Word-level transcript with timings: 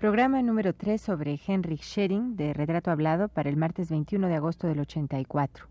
Programa 0.00 0.40
número 0.40 0.72
3 0.72 0.98
sobre 0.98 1.38
Henrik 1.46 1.82
Schering 1.82 2.34
de 2.34 2.54
Retrato 2.54 2.90
Hablado 2.90 3.28
para 3.28 3.50
el 3.50 3.58
martes 3.58 3.90
21 3.90 4.28
de 4.28 4.34
agosto 4.34 4.66
del 4.66 4.80
84. 4.80 5.66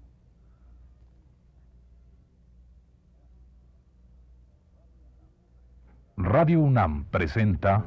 Radio 6.17 6.59
UNAM 6.59 7.05
presenta 7.05 7.83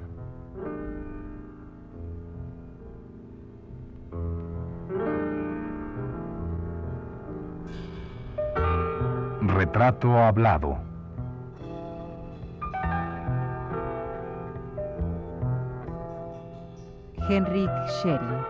Retrato 9.43 10.19
Hablado. 10.19 10.92
Henrik 17.29 17.71
Schering. 17.89 18.43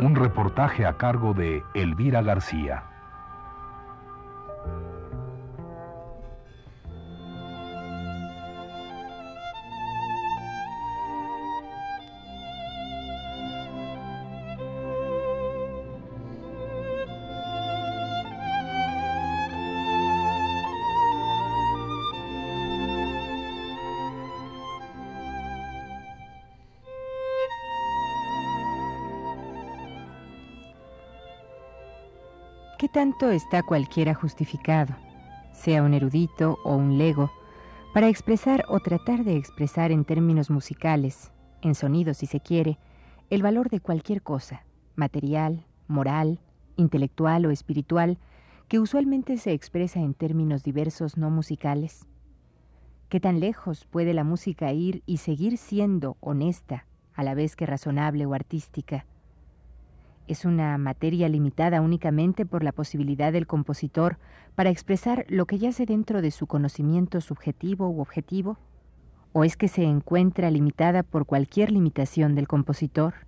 Un 0.00 0.14
reportaje 0.16 0.86
a 0.86 0.96
cargo 0.96 1.34
de 1.34 1.64
Elvira 1.74 2.22
García. 2.22 2.87
¿Qué 32.78 32.88
tanto 32.88 33.32
está 33.32 33.64
cualquiera 33.64 34.14
justificado, 34.14 34.94
sea 35.52 35.82
un 35.82 35.94
erudito 35.94 36.60
o 36.62 36.76
un 36.76 36.96
lego, 36.96 37.32
para 37.92 38.06
expresar 38.06 38.64
o 38.68 38.78
tratar 38.78 39.24
de 39.24 39.36
expresar 39.36 39.90
en 39.90 40.04
términos 40.04 40.48
musicales, 40.48 41.32
en 41.60 41.74
sonidos 41.74 42.18
si 42.18 42.26
se 42.26 42.38
quiere, 42.38 42.78
el 43.30 43.42
valor 43.42 43.68
de 43.68 43.80
cualquier 43.80 44.22
cosa, 44.22 44.62
material, 44.94 45.66
moral, 45.88 46.38
intelectual 46.76 47.46
o 47.46 47.50
espiritual, 47.50 48.16
que 48.68 48.78
usualmente 48.78 49.38
se 49.38 49.52
expresa 49.52 49.98
en 49.98 50.14
términos 50.14 50.62
diversos 50.62 51.16
no 51.16 51.30
musicales? 51.30 52.06
¿Qué 53.08 53.18
tan 53.18 53.40
lejos 53.40 53.86
puede 53.86 54.14
la 54.14 54.22
música 54.22 54.72
ir 54.72 55.02
y 55.04 55.16
seguir 55.16 55.58
siendo 55.58 56.16
honesta, 56.20 56.86
a 57.12 57.24
la 57.24 57.34
vez 57.34 57.56
que 57.56 57.66
razonable 57.66 58.24
o 58.24 58.34
artística? 58.34 59.04
Es 60.28 60.44
una 60.44 60.78
materia 60.78 61.28
limitada 61.28 61.80
únicamente 61.80 62.46
por 62.46 62.62
la 62.62 62.72
posibilidad 62.72 63.32
del 63.32 63.46
compositor 63.46 64.18
para 64.54 64.70
expresar 64.70 65.24
lo 65.28 65.46
que 65.46 65.58
yace 65.58 65.86
dentro 65.86 66.22
de 66.22 66.30
su 66.30 66.46
conocimiento 66.46 67.20
subjetivo 67.20 67.88
u 67.88 68.00
objetivo? 68.00 68.58
¿O 69.32 69.44
es 69.44 69.56
que 69.56 69.68
se 69.68 69.84
encuentra 69.84 70.50
limitada 70.50 71.02
por 71.02 71.26
cualquier 71.26 71.70
limitación 71.70 72.34
del 72.34 72.48
compositor? 72.48 73.27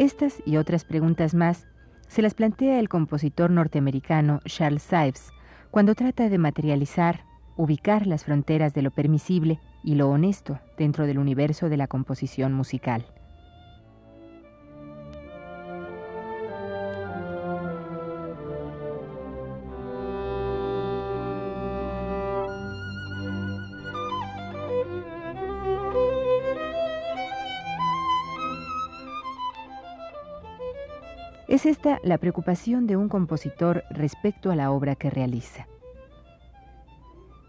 Estas 0.00 0.42
y 0.46 0.56
otras 0.56 0.84
preguntas 0.84 1.34
más 1.34 1.66
se 2.08 2.22
las 2.22 2.32
plantea 2.32 2.80
el 2.80 2.88
compositor 2.88 3.50
norteamericano 3.50 4.40
Charles 4.46 4.90
Ives 4.90 5.28
cuando 5.70 5.94
trata 5.94 6.30
de 6.30 6.38
materializar, 6.38 7.26
ubicar 7.58 8.06
las 8.06 8.24
fronteras 8.24 8.72
de 8.72 8.80
lo 8.80 8.92
permisible 8.92 9.60
y 9.84 9.96
lo 9.96 10.08
honesto 10.08 10.58
dentro 10.78 11.06
del 11.06 11.18
universo 11.18 11.68
de 11.68 11.76
la 11.76 11.86
composición 11.86 12.54
musical. 12.54 13.04
Es 31.60 31.66
esta 31.66 32.00
la 32.02 32.16
preocupación 32.16 32.86
de 32.86 32.96
un 32.96 33.10
compositor 33.10 33.84
respecto 33.90 34.50
a 34.50 34.56
la 34.56 34.70
obra 34.70 34.94
que 34.94 35.10
realiza. 35.10 35.68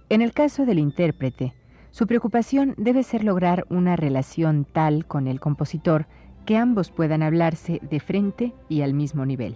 En 0.10 0.22
el 0.22 0.34
caso 0.34 0.66
del 0.66 0.80
intérprete, 0.80 1.54
su 1.92 2.08
preocupación 2.08 2.76
debe 2.78 3.04
ser 3.04 3.24
lograr 3.24 3.66
una 3.70 3.96
relación 3.96 4.66
tal 4.66 5.06
con 5.06 5.28
el 5.28 5.40
compositor 5.40 6.08
que 6.46 6.58
ambos 6.58 6.92
puedan 6.92 7.24
hablarse 7.24 7.80
de 7.90 8.02
frente 8.02 8.54
y 8.68 8.82
al 8.82 8.94
mismo 8.94 9.26
nivel. 9.26 9.56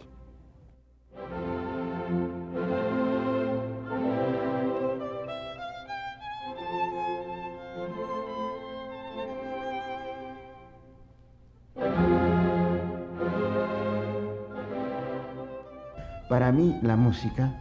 Mí 16.56 16.80
la 16.82 16.96
música 16.96 17.54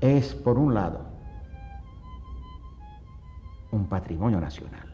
es, 0.00 0.34
por 0.34 0.58
un 0.58 0.74
lado, 0.74 1.06
un 3.70 3.86
patrimonio 3.86 4.40
nacional. 4.40 4.88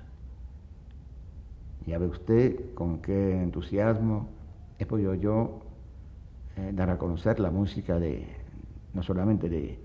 Ya 1.87 1.99
ve 1.99 2.07
usted 2.07 2.75
con 2.75 2.99
qué 2.99 3.43
entusiasmo 3.43 4.29
he 4.79 4.87
podido 4.87 5.15
yo 5.15 5.61
eh, 6.57 6.73
dar 6.75 6.91
a 6.91 6.99
conocer 6.99 7.39
la 7.41 7.51
música 7.51 7.99
de, 7.99 8.27
no 8.95 9.03
solamente 9.03 9.49
de, 9.49 9.79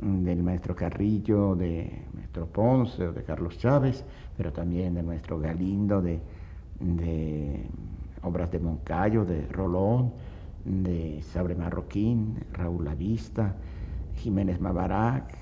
del 0.00 0.42
maestro 0.42 0.74
Carrillo, 0.74 1.54
de 1.54 2.04
maestro 2.14 2.46
Ponce 2.46 3.08
o 3.08 3.12
de 3.12 3.22
Carlos 3.22 3.58
Chávez, 3.58 4.04
pero 4.36 4.52
también 4.52 4.94
de 4.94 5.02
maestro 5.02 5.38
Galindo, 5.38 6.00
de, 6.00 6.20
de 6.80 7.66
obras 8.22 8.50
de 8.50 8.58
Moncayo, 8.60 9.24
de 9.24 9.46
Rolón, 9.48 10.12
de 10.64 11.22
Sabre 11.22 11.54
Marroquín, 11.54 12.44
Raúl 12.52 12.84
Lavista, 12.84 13.56
Jiménez 14.14 14.60
Mabarac 14.60 15.36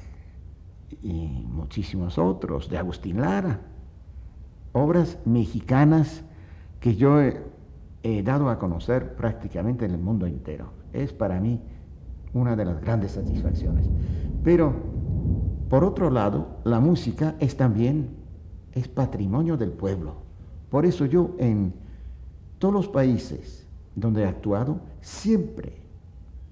y 1.03 1.44
muchísimos 1.48 2.19
otros, 2.19 2.69
de 2.69 2.78
Agustín 2.78 3.20
Lara. 3.20 3.60
Obras 4.72 5.19
mexicanas 5.25 6.25
que 6.81 6.97
yo 6.97 7.20
he, 7.20 7.42
he, 8.03 8.22
dado 8.22 8.48
a 8.48 8.58
conocer 8.58 9.14
prácticamente 9.16 9.84
en 9.84 9.92
el 9.92 10.00
mundo 10.00 10.26
entero. 10.26 10.72
Es 10.92 11.12
para 11.12 11.41
mí 11.41 11.60
una 12.32 12.56
de 12.56 12.64
las 12.64 12.81
grandes 12.81 13.12
satisfacciones. 13.12 13.88
Pero, 14.42 14.75
por 15.69 15.84
otro 15.84 16.10
lado, 16.10 16.60
la 16.64 16.81
música 16.81 17.37
es 17.41 17.56
también, 17.56 18.10
es 18.72 18.88
patrimonio 18.88 19.56
del 19.56 19.72
pueblo. 19.72 20.22
Por 20.70 20.87
eso 20.87 21.04
yo 21.04 21.34
en 21.38 21.75
todos 22.58 22.72
los 22.72 22.88
países 22.88 23.66
donde 23.95 24.23
he 24.23 24.26
actuado, 24.26 24.81
siempre 25.00 25.75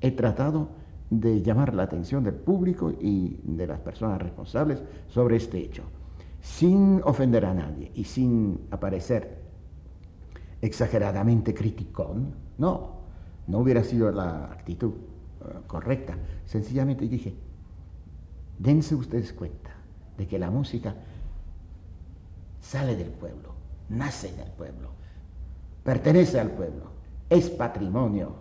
he 0.00 0.10
tratado 0.10 0.68
de 1.10 1.42
llamar 1.42 1.74
la 1.74 1.84
atención 1.84 2.22
del 2.24 2.34
público 2.34 2.92
y 3.00 3.40
de 3.42 3.66
las 3.66 3.80
personas 3.80 4.20
responsables 4.20 4.82
sobre 5.08 5.36
este 5.36 5.58
hecho, 5.58 5.82
sin 6.40 7.00
ofender 7.04 7.46
a 7.46 7.54
nadie 7.54 7.90
y 7.94 8.04
sin 8.04 8.60
aparecer 8.70 9.38
exageradamente 10.60 11.54
criticón. 11.54 12.34
No, 12.58 12.98
no 13.46 13.58
hubiera 13.58 13.82
sido 13.82 14.10
la 14.10 14.44
actitud 14.46 14.88
uh, 14.88 15.66
correcta. 15.66 16.16
Sencillamente 16.44 17.08
dije, 17.08 17.34
dense 18.58 18.94
ustedes 18.94 19.32
cuenta 19.32 19.70
de 20.16 20.26
que 20.26 20.38
la 20.38 20.50
música 20.50 20.94
sale 22.60 22.96
del 22.96 23.10
pueblo, 23.10 23.54
nace 23.88 24.28
en 24.28 24.40
el 24.40 24.50
pueblo, 24.50 24.90
pertenece 25.84 26.38
al 26.38 26.50
pueblo 26.50 26.97
es 27.30 27.50
patrimonio 27.50 28.36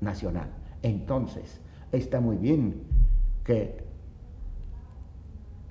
nacional. 0.00 0.50
Entonces, 0.82 1.60
está 1.92 2.20
muy 2.20 2.36
bien 2.36 2.82
que 3.44 3.84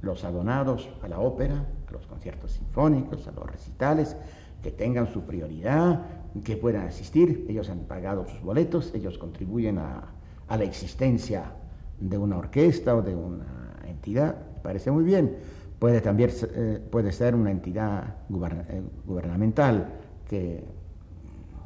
los 0.02 0.24
abonados 0.24 0.90
a 1.02 1.08
la 1.08 1.20
ópera, 1.20 1.66
a 1.88 1.92
los 1.92 2.06
conciertos 2.06 2.52
sinfónicos, 2.52 3.28
a 3.28 3.32
los 3.32 3.50
recitales, 3.50 4.16
que 4.62 4.72
tengan 4.72 5.08
su 5.08 5.22
prioridad, 5.24 6.06
que 6.44 6.58
puedan 6.58 6.88
asistir. 6.88 7.46
Ellos 7.50 7.70
han 7.70 7.80
pagado 7.80 8.28
sus 8.28 8.42
boletos, 8.42 8.94
ellos 8.94 9.18
contribuyen 9.18 9.78
a, 9.80 10.14
la 10.50 10.64
existencia 10.64 11.52
de 12.00 12.18
una 12.18 12.38
orquesta 12.38 12.96
o 12.96 13.02
de 13.02 13.16
una 13.16 13.80
entidad. 13.88 14.36
Parece 14.64 14.90
muy 14.92 15.04
bien. 15.04 15.38
Puede 15.78 16.02
también 16.02 16.32
eh, 16.56 16.82
puede 16.92 17.12
ser 17.12 17.36
una 17.36 17.52
entidad 17.52 18.16
eh, 18.30 18.82
gubernamental 19.06 19.94
que 20.28 20.66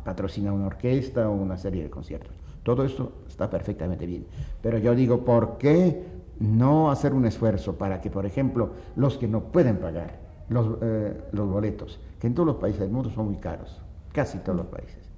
patrocina 0.03 0.53
una 0.53 0.67
orquesta 0.67 1.29
o 1.29 1.33
una 1.33 1.57
serie 1.57 1.83
de 1.83 1.89
conciertos. 1.89 2.35
Todo 2.63 2.85
esto 2.85 3.11
está 3.27 3.49
perfectamente 3.49 4.05
bien. 4.05 4.25
Pero 4.61 4.77
yo 4.77 4.95
digo, 4.95 5.25
¿por 5.25 5.57
qué 5.57 6.03
no 6.39 6.91
hacer 6.91 7.13
un 7.13 7.25
esfuerzo 7.25 7.75
para 7.77 8.01
que, 8.01 8.09
por 8.09 8.25
ejemplo, 8.25 8.71
los 8.95 9.17
que 9.17 9.27
no 9.27 9.43
pueden 9.43 9.77
pagar 9.77 10.19
los, 10.49 10.77
eh, 10.81 11.21
los 11.31 11.49
boletos, 11.49 11.99
que 12.19 12.27
en 12.27 12.33
todos 12.33 12.47
los 12.47 12.55
países 12.57 12.81
del 12.81 12.89
mundo 12.89 13.09
son 13.09 13.27
muy 13.27 13.37
caros, 13.37 13.81
casi 14.11 14.37
todos 14.39 14.57
los 14.57 14.67
países, 14.67 15.09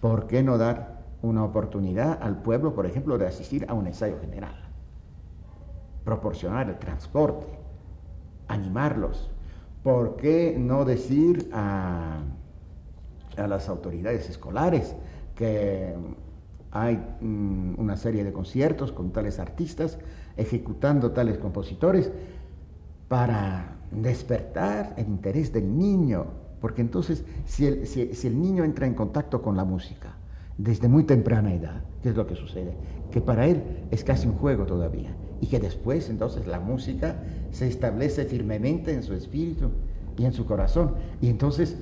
¿por 0.00 0.26
qué 0.26 0.42
no 0.42 0.58
dar 0.58 0.98
una 1.22 1.44
oportunidad 1.44 2.18
al 2.22 2.42
pueblo, 2.42 2.74
por 2.74 2.86
ejemplo, 2.86 3.18
de 3.18 3.26
asistir 3.26 3.66
a 3.68 3.74
un 3.74 3.86
ensayo 3.86 4.18
general? 4.20 4.54
Proporcionar 6.04 6.68
el 6.68 6.78
transporte, 6.78 7.46
animarlos. 8.46 9.30
¿Por 9.82 10.16
qué 10.16 10.56
no 10.58 10.84
decir 10.84 11.50
a, 11.52 12.20
a 13.38 13.46
las 13.46 13.68
autoridades 13.68 14.28
escolares 14.28 14.94
que 15.34 15.94
hay 16.70 16.96
mm, 17.20 17.74
una 17.78 17.96
serie 17.96 18.24
de 18.24 18.32
conciertos 18.32 18.92
con 18.92 19.12
tales 19.12 19.38
artistas, 19.38 19.98
ejecutando 20.36 21.12
tales 21.12 21.38
compositores, 21.38 22.10
para 23.08 23.78
despertar 23.90 24.94
el 24.98 25.08
interés 25.08 25.52
del 25.52 25.76
niño, 25.76 26.26
porque 26.60 26.82
entonces 26.82 27.24
si 27.46 27.66
el, 27.66 27.86
si 27.86 28.26
el 28.26 28.40
niño 28.40 28.64
entra 28.64 28.86
en 28.86 28.94
contacto 28.94 29.40
con 29.40 29.56
la 29.56 29.64
música 29.64 30.16
desde 30.58 30.88
muy 30.88 31.04
temprana 31.04 31.54
edad, 31.54 31.82
¿qué 32.02 32.10
es 32.10 32.16
lo 32.16 32.26
que 32.26 32.34
sucede? 32.34 32.74
Que 33.10 33.20
para 33.20 33.46
él 33.46 33.62
es 33.90 34.04
casi 34.04 34.26
un 34.26 34.34
juego 34.34 34.66
todavía, 34.66 35.16
y 35.40 35.46
que 35.46 35.60
después 35.60 36.10
entonces 36.10 36.46
la 36.46 36.60
música 36.60 37.22
se 37.52 37.68
establece 37.68 38.24
firmemente 38.24 38.92
en 38.92 39.02
su 39.02 39.14
espíritu 39.14 39.70
y 40.18 40.24
en 40.24 40.32
su 40.32 40.44
corazón, 40.44 40.94
y 41.20 41.28
entonces 41.28 41.76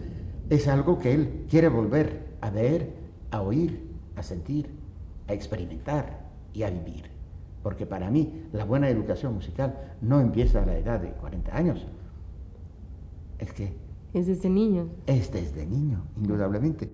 es 0.51 0.69
algo 0.69 0.99
que 0.99 1.13
él 1.13 1.47
quiere 1.49 1.69
volver 1.69 2.37
a 2.41 2.51
ver, 2.51 2.95
a 3.31 3.43
oír, 3.43 3.91
a 4.15 4.23
sentir, 4.23 4.71
a 5.29 5.33
experimentar 5.33 6.27
y 6.53 6.63
a 6.63 6.71
vivir. 6.71 7.11
Porque 7.63 7.87
para 7.87 8.11
mí 8.11 8.45
la 8.53 8.65
buena 8.65 8.89
educación 8.89 9.35
musical 9.35 9.97
no 10.01 10.21
empieza 10.21 10.63
a 10.63 10.67
la 10.67 10.79
edad 10.79 11.01
de 11.01 11.11
40 11.11 11.57
años. 11.57 11.87
Es 13.39 13.53
que... 13.53 13.75
Es 14.15 14.27
desde 14.27 14.49
niño. 14.49 14.89
Es 15.07 15.33
desde 15.33 15.67
niño, 15.67 16.05
indudablemente. 16.17 16.91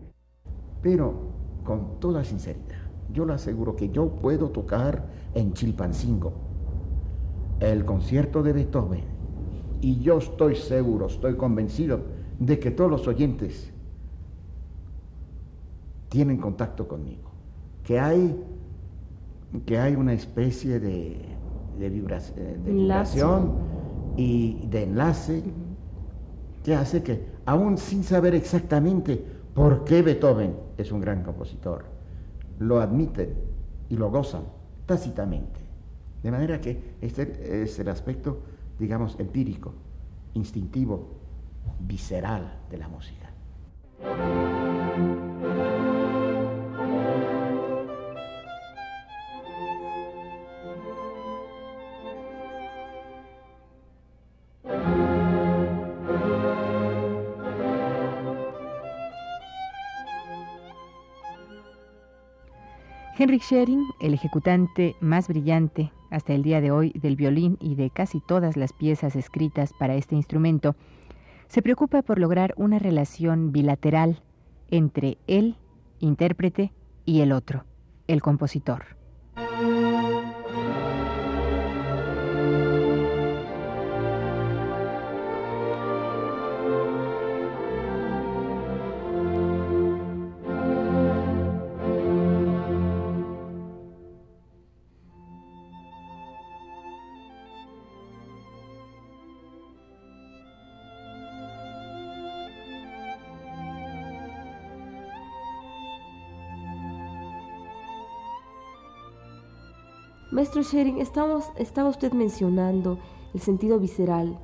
Pero 0.81 1.15
con 1.63 2.01
toda 2.01 2.25
sinceridad, 2.25 2.81
yo 3.13 3.27
le 3.27 3.35
aseguro 3.35 3.77
que 3.77 3.91
yo 3.91 4.09
puedo 4.17 4.51
tocar 4.51 5.07
en 5.35 5.53
Chilpancingo 5.53 6.33
el 7.61 7.85
concierto 7.85 8.43
de 8.43 8.53
Beethoven. 8.53 9.05
Y 9.81 10.01
yo 10.01 10.19
estoy 10.19 10.57
seguro, 10.57 11.07
estoy 11.07 11.37
convencido 11.37 12.01
de 12.47 12.59
que 12.59 12.73
todos 12.73 12.91
los 12.91 13.07
oyentes 13.07 13.71
tienen 16.09 16.39
contacto 16.39 16.89
conmigo, 16.89 17.31
que 17.85 18.01
hay, 18.01 18.37
que 19.65 19.79
hay 19.79 19.95
una 19.95 20.13
especie 20.13 20.81
de, 20.81 21.17
de, 21.79 21.89
vibración 21.89 23.53
y 24.17 24.67
de 24.67 24.83
enlace 24.83 25.43
que 26.65 26.75
hace 26.75 27.03
que, 27.03 27.25
aún 27.47 27.79
sin 27.79 28.03
saber 28.03 28.35
exactamente 28.35 29.25
por 29.55 29.85
qué 29.85 30.03
Beethoven 30.03 30.57
es 30.77 30.91
un 30.91 31.01
gran 31.01 31.23
compositor, 31.23 31.85
lo 32.59 32.81
admiten 32.81 33.35
y 33.89 33.97
lo 33.97 34.11
gozan 34.11 34.43
tácitamente. 34.87 35.61
De 36.23 36.31
manera 36.31 36.61
que 36.61 36.97
este 37.01 37.63
es 37.63 37.79
el 37.79 37.89
aspecto, 37.89 38.41
digamos, 38.79 39.19
empírico, 39.19 39.75
instintivo, 40.35 41.22
visceral 41.81 42.61
de 42.71 42.79
la 42.79 42.89
música. 42.89 43.33
Henrik 63.23 63.43
Schering, 63.43 63.85
el 64.01 64.15
ejecutante 64.15 64.97
más 65.01 65.29
brillante 65.29 65.93
hasta 66.11 66.33
el 66.33 66.43
día 66.43 66.61
de 66.61 66.73
hoy 66.73 66.91
del 66.95 67.15
violín 67.15 67.57
y 67.61 67.77
de 67.77 67.89
casi 67.91 68.21
todas 68.21 68.57
las 68.57 68.73
piezas 68.73 69.15
escritas 69.15 69.73
para 69.79 69.95
este 69.95 70.17
instrumento, 70.17 70.75
se 71.53 71.61
preocupa 71.61 72.01
por 72.01 72.19
lograr 72.19 72.55
una 72.57 72.79
relación 72.79 73.53
bilateral 73.53 74.23
entre 74.71 75.19
el 75.27 75.57
intérprete 75.99 76.73
y 77.05 77.21
el 77.21 77.31
otro, 77.31 77.67
el 78.09 78.23
compositor. 78.23 79.02
Maestro 110.63 110.79
Shering, 110.79 111.01
estamos, 111.01 111.51
estaba 111.57 111.89
usted 111.89 112.13
mencionando 112.13 113.01
el 113.35 113.41
sentido 113.41 113.81
visceral 113.81 114.39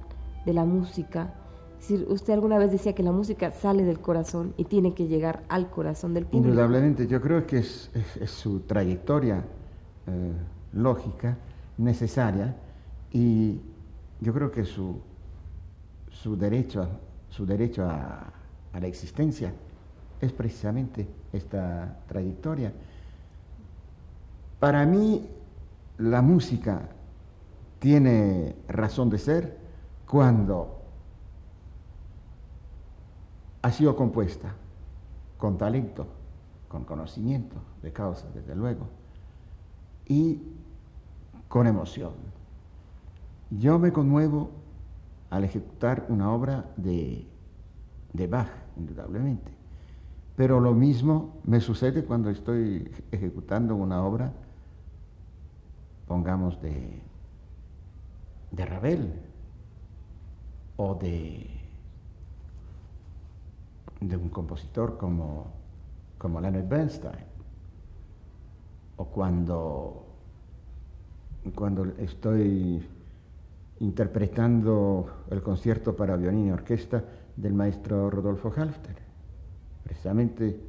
de 0.45 0.53
la 0.53 0.65
música. 0.65 1.33
Si 1.79 1.95
usted 1.95 2.33
alguna 2.33 2.59
vez 2.59 2.73
decía 2.73 2.93
que 2.93 3.05
la 3.05 3.13
música 3.13 3.53
sale 3.53 3.85
del 3.85 4.01
corazón 4.01 4.53
y 4.57 4.65
tiene 4.65 4.95
que 4.95 5.07
llegar 5.07 5.45
al 5.49 5.71
corazón 5.71 6.15
del 6.15 6.25
público. 6.25 6.49
Indudablemente, 6.49 7.07
yo 7.07 7.21
creo 7.21 7.47
que 7.47 7.59
es, 7.59 7.93
su 8.25 8.61
trayectoria 8.61 9.45
eh, 10.09 10.33
lógica, 10.73 11.39
necesaria, 11.77 12.57
y 13.13 13.61
yo 14.21 14.35
creo 14.35 14.51
que 14.51 14.65
su, 14.65 14.97
su 16.11 16.37
derecho, 16.37 16.89
su 17.29 17.47
derecho 17.47 17.85
a 17.85 18.33
la 18.81 18.87
existencia 18.89 19.53
es 20.21 20.33
precisamente 20.33 21.07
esta 21.33 22.01
trayectoria. 22.09 22.73
Para 24.59 24.85
mí, 24.85 25.25
la 25.99 26.23
música 26.23 26.89
tiene 27.81 28.57
razón 28.69 29.11
de 29.11 29.19
ser 29.19 29.59
cuando 30.07 30.79
ha 33.63 33.73
sido 33.73 33.97
compuesta 33.97 34.55
con 35.37 35.59
talento, 35.59 36.07
con 36.69 36.85
conocimiento 36.85 37.57
de 37.83 37.93
causa, 37.93 38.29
desde 38.35 38.55
luego, 38.55 38.87
y 40.07 40.41
con 41.49 41.67
emoción. 41.67 42.13
Yo 43.51 43.79
me 43.79 43.93
conmuevo 43.93 44.51
al 45.31 45.45
ejecutar 45.45 46.07
una 46.09 46.33
obra 46.33 46.71
de, 46.77 47.27
de 48.13 48.27
Bach, 48.27 48.49
indudablemente, 48.77 49.51
pero 50.37 50.61
lo 50.61 50.75
mismo 50.75 51.35
me 51.45 51.61
sucede 51.61 52.05
cuando 52.05 52.31
estoy 52.31 52.91
ejecutando 53.11 53.75
una 53.75 54.05
obra 54.05 54.33
pongamos, 56.09 56.61
de, 56.63 57.01
de 58.51 58.65
Ravel 58.65 59.13
o 60.77 60.95
de, 60.95 61.47
de 64.01 64.17
un 64.17 64.31
compositor 64.31 64.97
como, 64.97 65.53
como 66.17 66.41
Leonard 66.41 66.67
Bernstein, 66.67 67.27
o 68.97 69.05
cuando, 69.05 70.07
cuando 71.55 71.85
estoy 71.99 72.85
interpretando 73.81 75.25
el 75.31 75.43
concierto 75.43 75.95
para 75.95 76.17
violín 76.17 76.49
y 76.49 76.51
orquesta 76.51 77.05
del 77.37 77.55
maestro 77.55 78.11
Rodolfo 78.11 78.53
Halfter. 78.57 78.97
Precisamente 79.85 80.61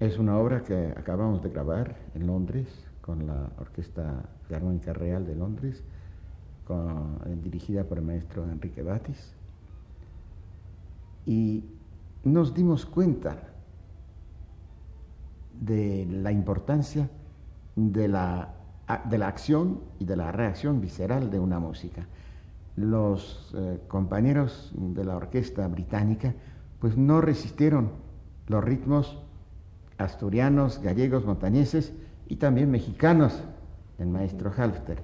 es 0.00 0.18
una 0.18 0.38
obra 0.38 0.64
que 0.64 0.94
acabamos 0.96 1.42
de 1.42 1.50
grabar 1.50 1.96
en 2.14 2.26
Londres 2.26 2.66
con 3.08 3.26
la 3.26 3.48
Orquesta 3.58 4.22
Filarmónica 4.46 4.92
Real 4.92 5.24
de 5.24 5.34
Londres, 5.34 5.82
dirigida 7.42 7.84
por 7.84 7.96
el 7.96 8.04
maestro 8.04 8.44
Enrique 8.44 8.82
Batis. 8.82 9.32
Y 11.24 11.64
nos 12.24 12.52
dimos 12.52 12.84
cuenta 12.84 13.38
de 15.58 16.06
la 16.10 16.32
importancia 16.32 17.08
de 17.76 18.08
la, 18.08 18.52
de 19.08 19.16
la 19.16 19.28
acción 19.28 19.80
y 19.98 20.04
de 20.04 20.14
la 20.14 20.30
reacción 20.30 20.82
visceral 20.82 21.30
de 21.30 21.38
una 21.38 21.58
música. 21.58 22.06
Los 22.76 23.54
eh, 23.56 23.80
compañeros 23.88 24.70
de 24.74 25.06
la 25.06 25.16
orquesta 25.16 25.66
británica 25.66 26.34
pues 26.78 26.98
no 26.98 27.22
resistieron 27.22 27.88
los 28.48 28.62
ritmos 28.62 29.18
asturianos, 29.96 30.82
gallegos, 30.82 31.24
montañeses 31.24 31.94
y 32.28 32.36
también 32.36 32.70
mexicanos 32.70 33.42
del 33.98 34.08
maestro 34.08 34.52
Halfter. 34.56 35.02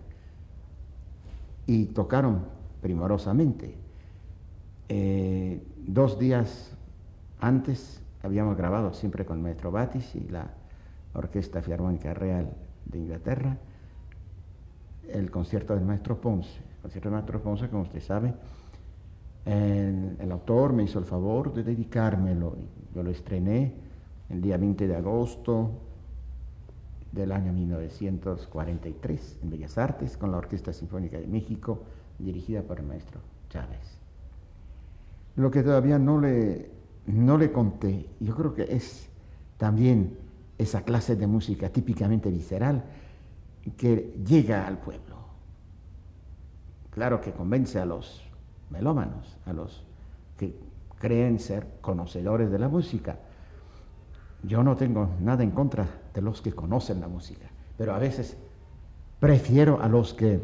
Y 1.66 1.86
tocaron 1.86 2.44
primorosamente. 2.80 3.74
Eh, 4.88 5.66
dos 5.78 6.18
días 6.18 6.72
antes 7.40 8.02
habíamos 8.22 8.56
grabado 8.56 8.92
siempre 8.92 9.24
con 9.24 9.38
el 9.38 9.42
maestro 9.42 9.70
Batis 9.70 10.14
y 10.14 10.28
la 10.28 10.50
Orquesta 11.14 11.62
Filarmónica 11.62 12.12
Real 12.12 12.52
de 12.84 12.98
Inglaterra 12.98 13.56
el 15.08 15.30
concierto 15.30 15.74
del 15.74 15.84
maestro 15.84 16.20
Ponce. 16.20 16.58
El 16.76 16.82
concierto 16.82 17.08
del 17.08 17.14
maestro 17.14 17.42
Ponce, 17.42 17.68
como 17.68 17.82
usted 17.82 18.00
sabe, 18.00 18.34
el, 19.44 20.32
autor 20.32 20.72
me 20.72 20.84
hizo 20.84 20.98
el 20.98 21.04
favor 21.04 21.52
de 21.52 21.62
dedicármelo. 21.62 22.56
Yo 22.94 23.02
lo 23.02 23.10
estrené 23.10 23.74
el 24.30 24.40
día 24.40 24.56
20 24.56 24.88
de 24.88 24.96
agosto 24.96 25.70
del 27.14 27.32
año 27.32 27.52
1943 27.52 29.38
en 29.42 29.50
Bellas 29.50 29.78
Artes 29.78 30.16
con 30.16 30.32
la 30.32 30.38
Orquesta 30.38 30.72
Sinfónica 30.72 31.18
de 31.18 31.26
México 31.26 31.84
dirigida 32.18 32.62
por 32.62 32.80
el 32.80 32.86
maestro 32.86 33.20
Chávez. 33.48 33.98
Lo 35.36 35.50
que 35.50 35.62
todavía 35.62 35.98
no 35.98 36.20
le, 36.20 36.70
no 37.06 37.38
le 37.38 37.52
conté, 37.52 38.08
yo 38.20 38.34
creo 38.34 38.54
que 38.54 38.64
es 38.64 39.08
también 39.58 40.18
esa 40.58 40.82
clase 40.82 41.16
de 41.16 41.26
música 41.26 41.70
típicamente 41.70 42.30
visceral 42.30 42.84
que 43.76 44.14
llega 44.26 44.66
al 44.66 44.78
pueblo. 44.78 45.14
Claro 46.90 47.20
que 47.20 47.32
convence 47.32 47.78
a 47.78 47.86
los 47.86 48.22
melómanos, 48.70 49.36
a 49.46 49.52
los 49.52 49.84
que 50.36 50.54
creen 50.98 51.38
ser 51.38 51.66
conocedores 51.80 52.50
de 52.50 52.58
la 52.58 52.68
música. 52.68 53.18
Yo 54.46 54.62
no 54.62 54.76
tengo 54.76 55.10
nada 55.20 55.42
en 55.42 55.50
contra 55.50 55.86
de 56.12 56.20
los 56.20 56.42
que 56.42 56.52
conocen 56.52 57.00
la 57.00 57.08
música, 57.08 57.46
pero 57.78 57.94
a 57.94 57.98
veces 57.98 58.36
prefiero 59.18 59.80
a 59.80 59.88
los 59.88 60.12
que, 60.12 60.40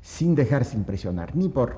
sin 0.00 0.34
dejarse 0.34 0.76
impresionar 0.76 1.36
ni 1.36 1.48
por 1.48 1.76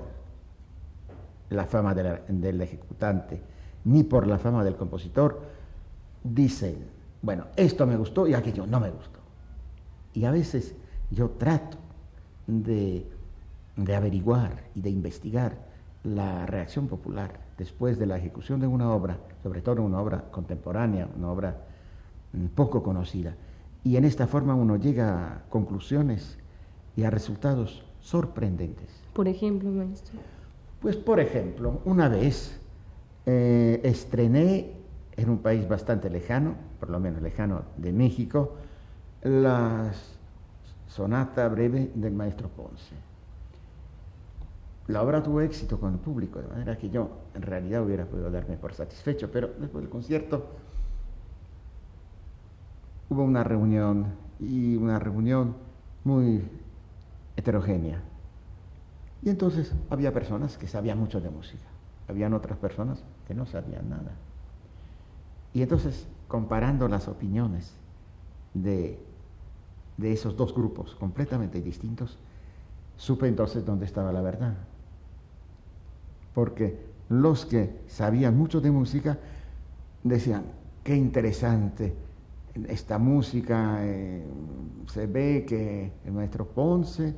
la 1.50 1.66
fama 1.66 1.94
del 1.94 2.61
ejecutante, 2.61 3.42
ni 3.85 4.04
por 4.04 4.28
la 4.28 4.38
fama 4.38 4.62
del 4.62 4.76
compositor, 4.76 5.42
dicen, 6.23 6.87
bueno, 7.21 7.47
esto 7.56 7.85
me 7.87 7.97
gustó 7.97 8.28
y 8.28 8.35
aquello 8.35 8.64
no 8.66 8.78
me 8.78 8.90
gustó. 8.90 9.18
Y 10.14 10.25
a 10.25 10.30
veces 10.30 10.75
yo 11.11 11.30
trato 11.30 11.78
de 12.47 13.04
averiguar 13.94 14.64
y 14.75 14.80
de 14.82 14.90
investigar 14.90 15.56
la 16.04 16.47
reacción 16.47 16.87
popular 16.87 17.40
después 17.59 17.99
de 17.99 18.06
la 18.06 18.16
ejecución 18.16 18.61
de 18.61 18.66
una 18.66 18.92
obra, 18.92 19.18
sobre 19.42 19.62
todo 19.62 19.82
una 19.82 20.00
obra 20.00 20.30
contemporánea, 20.30 21.09
una 21.16 21.30
obra 21.30 21.56
mm, 22.32 22.47
poco 22.47 22.82
conocida. 22.82 23.35
Y 23.85 23.97
en 23.97 24.04
esta 24.04 24.26
forma 24.26 24.54
uno 24.54 24.76
llega 24.76 25.37
a 25.37 25.42
conclusiones 25.49 26.38
y 26.97 27.04
a 27.04 27.11
resultados 27.11 27.85
sorprendentes. 28.00 28.88
Por 29.12 29.28
ejemplo, 29.28 29.71
maestro. 29.71 30.18
Pues 30.80 30.97
por 30.97 31.21
ejemplo, 31.21 31.80
una 31.85 32.09
vez 32.09 32.61
eh, 33.26 33.80
estrené 33.85 34.73
en 35.16 35.30
un 35.30 35.38
país 35.38 35.68
bastante 35.68 36.11
lejano, 36.11 36.54
por 36.80 36.90
lo 36.90 36.99
menos 36.99 37.23
lejano 37.23 37.62
de 37.76 37.92
México, 37.92 38.56
la 39.23 39.92
sonata 40.88 41.49
breve 41.49 41.90
del 41.94 42.12
maestro 42.12 42.49
Ponce 42.49 43.12
la 44.89 45.03
obra 45.03 45.23
tuvo 45.23 45.41
éxito 45.41 45.79
con 45.79 45.93
el 45.93 45.99
público, 45.99 46.41
de 46.41 46.49
manera 46.49 46.77
que 46.77 46.91
yo 46.91 47.09
en 47.35 47.43
realidad 47.43 47.85
hubiera 47.85 48.05
podido 48.05 48.31
darme 48.31 48.57
por 48.57 48.75
satisfecho, 48.75 49.31
pero 49.31 49.49
después 49.59 49.83
del 49.83 49.91
concierto 49.91 50.47
hubo 53.09 53.23
una 53.23 53.45
reunión 53.45 54.07
y 54.41 54.75
una 54.77 54.99
reunión 54.99 55.55
muy 56.03 56.43
heterogénea. 57.37 58.03
Y 59.23 59.31
entonces 59.31 59.73
había 59.89 60.12
personas 60.12 60.59
que 60.59 60.67
sabían 60.67 60.99
mucho 60.99 61.21
de 61.21 61.31
música, 61.31 61.65
habían 62.09 62.35
otras 62.35 62.59
personas 62.59 63.05
que 63.29 63.35
no 63.35 63.47
sabían 63.47 63.89
nada. 63.89 64.12
Y 65.55 65.62
entonces, 65.62 66.09
comparando 66.27 66.89
las 66.89 67.07
opiniones 67.07 67.73
de, 68.55 68.99
de 69.97 70.12
esos 70.12 70.37
dos 70.37 70.53
grupos 70.55 70.97
completamente 70.97 71.61
distintos, 71.61 72.19
supe 72.97 73.29
entonces 73.29 73.65
dónde 73.65 73.85
estaba 73.85 74.11
la 74.12 74.23
verdad 74.23 74.55
porque 76.35 76.79
los 77.09 77.45
que 77.45 77.81
sabían 77.89 78.37
mucho 78.37 78.61
de 78.61 78.71
música 78.71 79.19
decían, 80.03 80.45
qué 80.83 80.97
interesante 80.97 81.95
esta 82.69 82.99
música, 82.99 83.79
eh, 83.81 84.23
se 84.87 85.07
ve 85.07 85.45
que 85.47 85.93
el 86.05 86.12
maestro 86.12 86.47
Ponce 86.47 87.15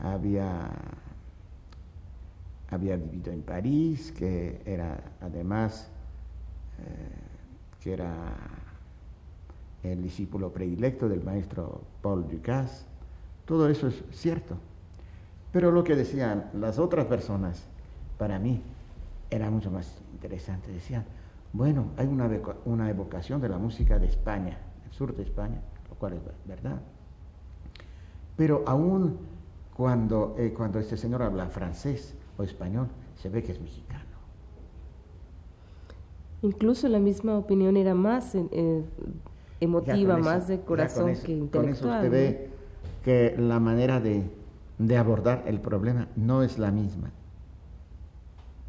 había, 0.00 0.70
había 2.70 2.96
vivido 2.96 3.32
en 3.32 3.42
París, 3.42 4.12
que 4.16 4.60
era 4.64 4.98
además, 5.20 5.88
eh, 6.78 7.80
que 7.80 7.92
era 7.92 8.12
el 9.82 10.02
discípulo 10.02 10.52
predilecto 10.52 11.08
del 11.08 11.22
maestro 11.22 11.82
Paul 12.02 12.28
Ducasse, 12.28 12.86
todo 13.44 13.68
eso 13.68 13.86
es 13.86 14.02
cierto. 14.10 14.56
Pero 15.52 15.70
lo 15.70 15.84
que 15.84 15.94
decían 15.94 16.50
las 16.54 16.78
otras 16.80 17.06
personas, 17.06 17.64
para 18.18 18.38
mí 18.38 18.62
era 19.30 19.50
mucho 19.50 19.70
más 19.70 20.00
interesante. 20.12 20.70
Decían, 20.72 21.04
bueno, 21.52 21.90
hay 21.96 22.06
una, 22.06 22.28
una 22.64 22.90
evocación 22.90 23.40
de 23.40 23.48
la 23.48 23.58
música 23.58 23.98
de 23.98 24.06
España, 24.06 24.58
del 24.82 24.92
sur 24.92 25.14
de 25.14 25.22
España, 25.22 25.60
lo 25.88 25.96
cual 25.96 26.14
es 26.14 26.20
verdad. 26.46 26.80
Pero 28.36 28.64
aún 28.66 29.18
cuando, 29.74 30.34
eh, 30.38 30.52
cuando 30.56 30.78
este 30.78 30.96
señor 30.96 31.22
habla 31.22 31.46
francés 31.46 32.14
o 32.38 32.42
español, 32.42 32.88
se 33.16 33.28
ve 33.28 33.42
que 33.42 33.52
es 33.52 33.60
mexicano. 33.60 34.04
Incluso 36.42 36.88
la 36.88 36.98
misma 36.98 37.38
opinión 37.38 37.76
era 37.76 37.94
más 37.94 38.34
eh, 38.34 38.84
emotiva, 39.60 40.18
más 40.18 40.48
de 40.48 40.60
corazón 40.60 41.14
que 41.24 41.32
intelectual. 41.32 41.50
Con 41.50 41.68
eso 41.70 41.88
usted 41.88 42.10
ve 42.10 42.50
que 43.02 43.34
la 43.38 43.58
manera 43.58 44.00
de, 44.00 44.24
de 44.78 44.96
abordar 44.96 45.44
el 45.46 45.60
problema 45.60 46.08
no 46.16 46.42
es 46.42 46.58
la 46.58 46.70
misma 46.70 47.10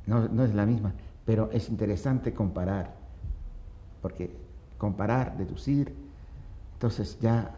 no, 0.07 0.43
es 0.43 0.55
la 0.55 0.65
misma, 0.65 0.93
pero 1.25 1.51
es 1.51 1.69
interesante 1.69 2.33
comparar, 2.33 2.95
porque 4.01 4.31
comparar, 4.77 5.37
deducir, 5.37 5.93
entonces 6.73 7.19
ya 7.19 7.55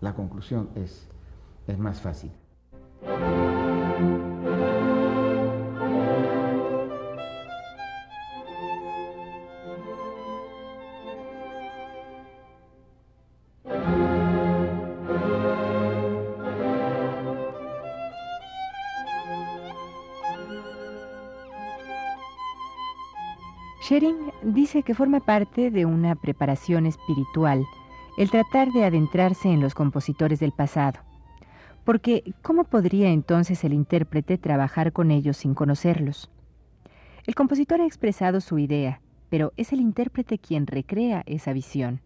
la 0.00 0.14
conclusión 0.14 0.70
es, 0.74 1.06
es 1.66 1.78
más 1.78 2.00
fácil. 2.00 2.30
Schering 23.86 24.32
dice 24.42 24.82
que 24.82 24.96
forma 24.96 25.20
parte 25.20 25.70
de 25.70 25.86
una 25.86 26.16
preparación 26.16 26.86
espiritual 26.86 27.64
el 28.18 28.32
tratar 28.32 28.72
de 28.72 28.84
adentrarse 28.84 29.48
en 29.48 29.60
los 29.60 29.76
compositores 29.76 30.40
del 30.40 30.50
pasado. 30.50 30.98
Porque, 31.84 32.34
¿cómo 32.42 32.64
podría 32.64 33.10
entonces 33.10 33.62
el 33.62 33.72
intérprete 33.72 34.38
trabajar 34.38 34.92
con 34.92 35.12
ellos 35.12 35.36
sin 35.36 35.54
conocerlos? 35.54 36.28
El 37.28 37.36
compositor 37.36 37.80
ha 37.80 37.86
expresado 37.86 38.40
su 38.40 38.58
idea, 38.58 39.00
pero 39.28 39.52
es 39.56 39.72
el 39.72 39.78
intérprete 39.78 40.40
quien 40.40 40.66
recrea 40.66 41.22
esa 41.24 41.52
visión. 41.52 42.00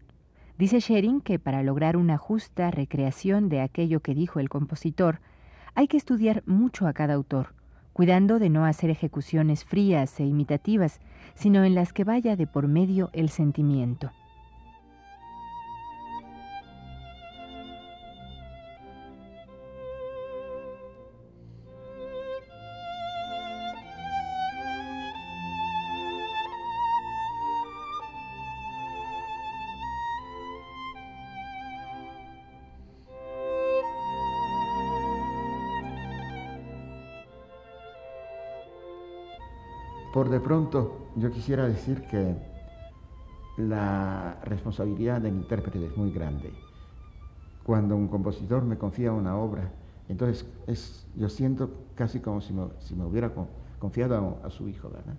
Dice 0.59 0.81
Schering 0.81 1.19
que 1.19 1.39
para 1.39 1.63
lograr 1.63 1.97
una 1.97 2.19
justa 2.19 2.69
recreación 2.69 3.49
de 3.49 3.61
aquello 3.61 4.01
que 4.01 4.13
dijo 4.13 4.39
el 4.39 4.49
compositor, 4.49 5.19
hay 5.73 5.87
que 5.87 5.97
estudiar 5.97 6.43
mucho 6.45 6.85
a 6.85 6.93
cada 6.93 7.15
autor, 7.15 7.55
cuidando 7.93 8.39
de 8.39 8.49
no 8.49 8.65
hacer 8.65 8.89
ejecuciones 8.89 9.65
frías 9.65 10.19
e 10.19 10.25
imitativas, 10.25 10.99
sino 11.35 11.63
en 11.63 11.75
las 11.75 11.93
que 11.93 12.03
vaya 12.03 12.35
de 12.35 12.47
por 12.47 12.67
medio 12.67 13.09
el 13.13 13.29
sentimiento. 13.29 14.11
De 40.31 40.39
pronto 40.39 41.09
yo 41.15 41.29
quisiera 41.29 41.67
decir 41.67 42.01
que 42.09 42.35
la 43.57 44.39
responsabilidad 44.43 45.21
del 45.21 45.35
intérprete 45.35 45.85
es 45.85 45.95
muy 45.97 46.11
grande. 46.11 46.51
Cuando 47.63 47.95
un 47.95 48.07
compositor 48.07 48.63
me 48.63 48.77
confía 48.77 49.11
una 49.11 49.35
obra, 49.35 49.71
entonces 50.09 50.45
es, 50.67 51.05
yo 51.15 51.29
siento 51.29 51.69
casi 51.95 52.19
como 52.19 52.41
si 52.41 52.53
me, 52.53 53.05
hubiera 53.05 53.31
confiado 53.79 54.39
a, 54.43 54.49
su 54.49 54.67
hijo, 54.67 54.89
¿verdad? 54.89 55.13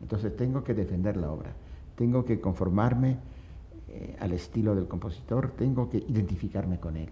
Entonces 0.00 0.36
tengo 0.36 0.62
que 0.62 0.74
defender 0.74 1.16
la 1.16 1.30
obra, 1.30 1.52
tengo 1.94 2.24
que 2.24 2.40
conformarme 2.40 3.16
eh, 3.88 4.16
al 4.20 4.32
estilo 4.32 4.74
del 4.74 4.88
compositor, 4.88 5.52
tengo 5.56 5.88
que 5.88 5.98
identificarme 5.98 6.78
con 6.78 6.96
él. 6.96 7.08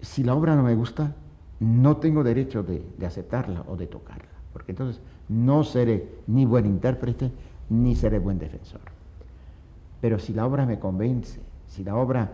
Si 0.00 0.24
la 0.24 0.34
obra 0.34 0.56
no 0.56 0.62
me 0.62 0.74
gusta, 0.74 1.14
no 1.60 1.98
tengo 1.98 2.24
derecho 2.24 2.62
de, 2.62 2.84
de 2.98 3.06
aceptarla 3.06 3.64
o 3.68 3.76
de 3.76 3.86
tocarla, 3.86 4.39
porque 4.52 4.72
entonces 4.72 5.00
no 5.28 5.64
seré 5.64 6.08
ni 6.26 6.44
buen 6.44 6.66
intérprete 6.66 7.30
ni 7.68 7.94
seré 7.94 8.18
buen 8.18 8.38
defensor. 8.38 8.80
Pero 10.00 10.18
si 10.18 10.32
la 10.32 10.46
obra 10.46 10.66
me 10.66 10.78
convence, 10.78 11.40
si 11.68 11.84
la 11.84 11.96
obra 11.96 12.32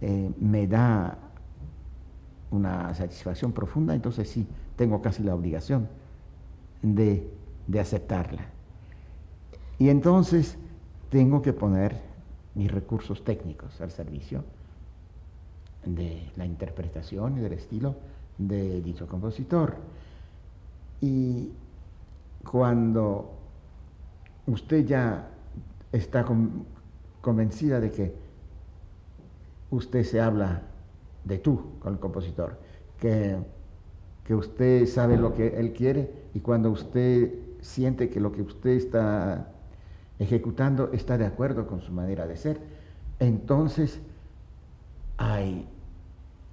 eh, 0.00 0.30
me 0.40 0.66
da 0.66 1.16
una 2.50 2.94
satisfacción 2.94 3.52
profunda, 3.52 3.94
entonces 3.94 4.28
sí, 4.28 4.46
tengo 4.76 5.00
casi 5.00 5.22
la 5.22 5.34
obligación 5.34 5.88
de, 6.82 7.28
de 7.66 7.80
aceptarla. 7.80 8.46
Y 9.78 9.88
entonces 9.88 10.56
tengo 11.08 11.42
que 11.42 11.52
poner 11.52 12.00
mis 12.54 12.70
recursos 12.70 13.24
técnicos 13.24 13.80
al 13.80 13.90
servicio 13.90 14.44
de 15.84 16.30
la 16.36 16.46
interpretación 16.46 17.38
y 17.38 17.40
del 17.40 17.54
estilo 17.54 17.96
de 18.38 18.80
dicho 18.82 19.06
compositor. 19.06 19.76
Y 21.04 21.52
cuando 22.50 23.30
usted 24.46 24.86
ya 24.86 25.28
está 25.92 26.24
convencida 27.20 27.78
de 27.78 27.90
que 27.90 28.14
usted 29.70 30.02
se 30.02 30.18
habla 30.18 30.62
de 31.24 31.36
tú 31.36 31.78
con 31.78 31.92
el 31.92 31.98
compositor, 31.98 32.58
que, 32.98 33.36
que 34.24 34.34
usted 34.34 34.86
sabe 34.86 35.18
lo 35.18 35.34
que 35.34 35.58
él 35.58 35.74
quiere 35.74 36.10
y 36.32 36.40
cuando 36.40 36.70
usted 36.70 37.34
siente 37.60 38.08
que 38.08 38.20
lo 38.20 38.32
que 38.32 38.40
usted 38.40 38.70
está 38.70 39.48
ejecutando 40.18 40.90
está 40.94 41.18
de 41.18 41.26
acuerdo 41.26 41.66
con 41.66 41.82
su 41.82 41.92
manera 41.92 42.26
de 42.26 42.38
ser, 42.38 42.60
entonces 43.18 44.00
hay 45.18 45.68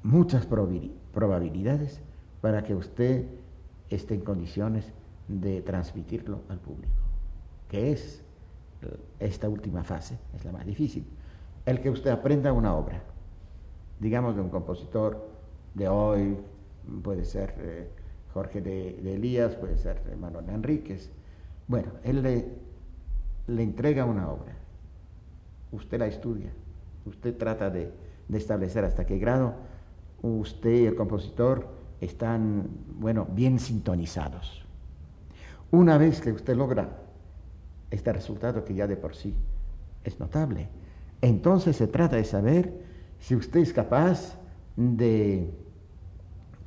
muchas 0.03 0.45
probabilidades 0.45 2.01
para 2.41 2.65
que 2.65 2.75
usted 2.75 3.25
esté 3.95 4.15
en 4.15 4.21
condiciones 4.21 4.91
de 5.27 5.61
transmitirlo 5.61 6.41
al 6.49 6.59
público, 6.59 6.93
que 7.69 7.91
es 7.91 8.23
esta 9.19 9.47
última 9.47 9.83
fase, 9.83 10.17
es 10.35 10.43
la 10.43 10.51
más 10.51 10.65
difícil. 10.65 11.05
El 11.65 11.81
que 11.81 11.89
usted 11.89 12.09
aprenda 12.09 12.51
una 12.51 12.75
obra, 12.75 13.03
digamos 13.99 14.35
de 14.35 14.41
un 14.41 14.49
compositor 14.49 15.29
de 15.75 15.87
hoy, 15.87 16.37
puede 17.03 17.23
ser 17.23 17.53
eh, 17.59 17.87
Jorge 18.33 18.61
de, 18.61 19.13
Elías, 19.13 19.55
puede 19.55 19.77
ser 19.77 20.01
Manuel 20.19 20.49
Enríquez, 20.49 21.11
bueno, 21.67 21.91
él 22.03 22.23
le, 22.23 22.49
le 23.47 23.63
entrega 23.63 24.05
una 24.05 24.29
obra, 24.29 24.55
usted 25.71 25.99
la 25.99 26.07
estudia, 26.07 26.51
usted 27.05 27.37
trata 27.37 27.69
de, 27.69 27.91
de 28.27 28.37
establecer 28.37 28.83
hasta 28.83 29.05
qué 29.05 29.19
grado 29.19 29.53
usted 30.21 30.87
el 30.87 30.95
compositor 30.95 31.80
están, 32.01 32.67
bueno, 32.99 33.27
bien 33.31 33.59
sintonizados. 33.59 34.65
Una 35.69 35.97
vez 35.97 36.19
que 36.19 36.31
usted 36.31 36.55
logra 36.55 36.97
este 37.89 38.11
resultado 38.11 38.65
que 38.65 38.73
ya 38.73 38.87
de 38.87 38.97
por 38.97 39.15
sí 39.15 39.33
es 40.03 40.19
notable, 40.19 40.67
entonces 41.21 41.77
se 41.77 41.87
trata 41.87 42.15
de 42.15 42.25
saber 42.25 42.83
si 43.19 43.35
usted 43.35 43.61
es 43.61 43.71
capaz 43.71 44.35
de 44.75 45.53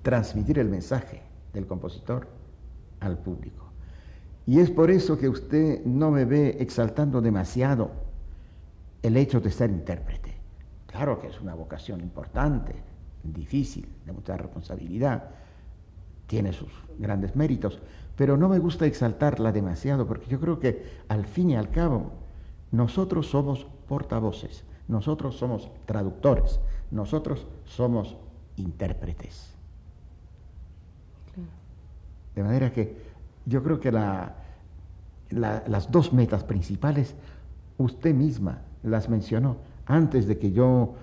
transmitir 0.03 0.59
el 0.59 0.69
mensaje 0.69 1.23
del 1.53 1.67
compositor 1.67 2.29
al 3.01 3.19
público. 3.19 3.65
Y 4.47 4.61
es 4.61 4.71
por 4.71 4.91
eso 4.91 5.19
que 5.19 5.29
usted 5.29 5.85
no 5.85 6.11
me 6.11 6.25
ve 6.25 6.57
exaltando 6.61 7.21
demasiado 7.21 7.91
el 9.03 9.17
hecho 9.17 9.41
de 9.41 9.51
ser 9.51 9.71
intérprete. 9.71 10.35
Claro 10.87 11.19
que 11.19 11.27
es 11.27 11.41
una 11.41 11.55
vocación 11.55 12.01
importante, 12.01 12.75
difícil, 13.33 13.89
de 14.05 14.13
mucha 14.13 14.37
responsabilidad, 14.37 15.31
tiene 16.27 16.53
sus 16.53 16.71
grandes 16.99 17.37
méritos, 17.37 17.81
pero 18.17 18.37
no 18.37 18.49
me 18.49 18.59
gusta 18.59 18.87
exaltarla 18.87 19.53
demasiado 19.53 20.07
porque 20.07 20.27
yo 20.27 20.41
creo 20.41 20.59
que 20.59 20.85
al 21.09 21.25
fin 21.27 21.51
y 21.51 21.57
al 21.57 21.71
cabo 21.71 22.13
nosotros 22.71 23.29
somos 23.29 23.67
portavoces, 23.89 24.65
nosotros 24.89 25.37
somos 25.37 25.71
traductores, 25.87 26.61
nosotros 26.91 27.47
somos 27.65 28.17
intérpretes. 28.57 29.55
De 32.35 32.43
manera 32.43 32.73
que 32.73 32.97
yo 33.47 33.63
creo 33.63 33.79
que 33.81 33.93
las 33.93 35.91
dos 35.91 36.13
metas 36.13 36.45
principales 36.45 37.15
usted 37.79 38.15
misma 38.15 38.63
las 38.83 39.09
mencionó 39.09 39.57
antes 39.87 40.27
de 40.27 40.39
que 40.39 40.53
yo 40.53 40.95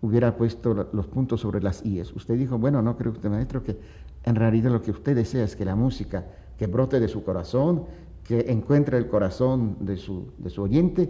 hubiera 0.00 0.36
puesto 0.36 0.88
los 0.92 1.06
puntos 1.06 1.40
sobre 1.40 1.60
las 1.60 1.84
IES. 1.84 2.14
Usted 2.14 2.36
dijo, 2.36 2.58
bueno, 2.58 2.82
no 2.82 2.96
creo 2.96 3.12
usted, 3.12 3.28
maestro, 3.28 3.62
que 3.62 3.76
en 4.24 4.34
realidad 4.34 4.70
lo 4.70 4.82
que 4.82 4.90
usted 4.90 5.16
desea 5.16 5.44
es 5.44 5.56
que 5.56 5.64
la 5.64 5.74
música 5.74 6.26
que 6.56 6.66
brote 6.66 7.00
de 7.00 7.08
su 7.08 7.24
corazón, 7.24 7.84
que 8.24 8.50
encuentre 8.52 8.98
el 8.98 9.08
corazón 9.08 9.76
de 9.80 9.96
su, 9.96 10.32
de 10.38 10.50
su 10.50 10.62
oyente, 10.62 11.08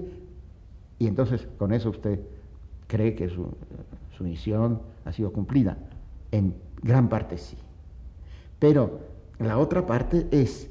y 0.99 1.07
entonces 1.07 1.47
con 1.59 1.73
eso 1.73 1.91
usted 1.91 2.21
cree 2.87 3.15
que 3.15 3.29
su, 3.29 3.49
su 4.17 4.25
misión 4.25 4.81
ha 5.05 5.13
sido 5.13 5.33
cumplida. 5.33 5.77
En 6.33 6.55
gran 6.83 7.09
parte 7.09 7.39
sí. 7.39 7.57
Pero 8.59 9.01
la 9.39 9.59
otra 9.59 9.87
parte 9.87 10.27
es 10.31 10.69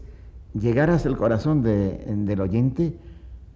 llegar 0.53 0.89
hasta 0.89 1.09
el 1.09 1.17
corazón 1.17 1.63
del 1.63 2.41
oyente 2.41 2.97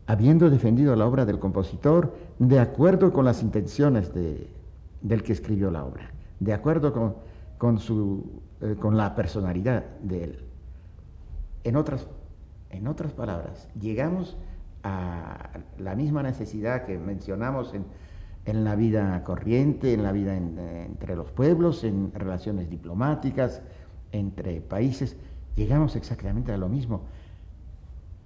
habiendo 0.08 0.50
defendido 0.50 0.95
la 0.95 1.08
obra 1.08 1.26
del 1.26 1.39
compositor 1.39 2.13
de 2.41 2.58
acuerdo 2.58 3.13
con 3.13 3.23
las 3.23 3.43
intenciones 3.43 4.12
del 4.15 5.23
que 5.23 5.32
escribió 5.32 5.69
la 5.69 5.86
obra, 5.86 6.10
de 6.39 6.54
acuerdo 6.54 6.91
con, 6.91 7.15
con, 7.60 7.77
su, 7.77 8.41
eh, 8.62 8.75
con 8.80 8.97
la 8.97 9.13
personalidad 9.13 9.86
de 10.01 10.23
él. 10.23 10.39
En 11.63 11.75
otras, 11.75 12.08
en 12.71 12.88
otras 12.88 13.13
palabras, 13.13 13.67
llegamos 13.80 14.38
a 14.82 15.51
la 15.77 15.93
misma 15.93 16.23
necesidad 16.23 16.84
que 16.86 16.97
mencionamos 16.97 17.75
en, 17.75 17.86
en 18.45 18.63
la 18.63 18.75
vida 18.75 19.23
corriente, 19.23 19.93
en 19.93 20.01
la 20.01 20.12
vida 20.12 20.36
entre 20.36 21.15
los 21.15 21.32
pueblos, 21.32 21.84
en 21.84 22.12
relaciones 22.12 22.71
diplomáticas, 22.71 23.62
entre 24.12 24.62
países, 24.62 25.15
llegamos 25.56 25.95
exactamente 25.95 26.51
a 26.51 26.58
lo 26.58 26.69
mismo, 26.69 27.04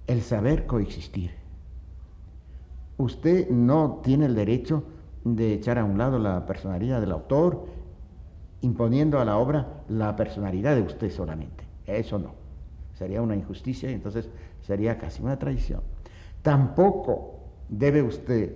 el 0.06 0.22
saber 0.22 0.64
coexistir 0.64 1.32
usted 2.98 3.48
no 3.50 4.00
tiene 4.02 4.26
el 4.26 4.34
derecho 4.34 4.84
de 5.24 5.54
echar 5.54 5.78
a 5.78 5.84
un 5.84 5.98
lado 5.98 6.18
la 6.18 6.46
personalidad 6.46 7.00
del 7.00 7.12
autor, 7.12 7.66
imponiendo 8.60 9.20
a 9.20 9.24
la 9.24 9.36
obra 9.36 9.82
la 9.88 10.16
personalidad 10.16 10.76
de 10.76 10.82
usted 10.82 11.10
solamente. 11.10 11.64
Eso 11.86 12.18
no. 12.18 12.34
Sería 12.94 13.20
una 13.22 13.36
injusticia 13.36 13.90
y 13.90 13.94
entonces 13.94 14.28
sería 14.62 14.98
casi 14.98 15.22
una 15.22 15.38
traición. 15.38 15.82
Tampoco 16.42 17.40
debe 17.68 18.02
usted 18.02 18.54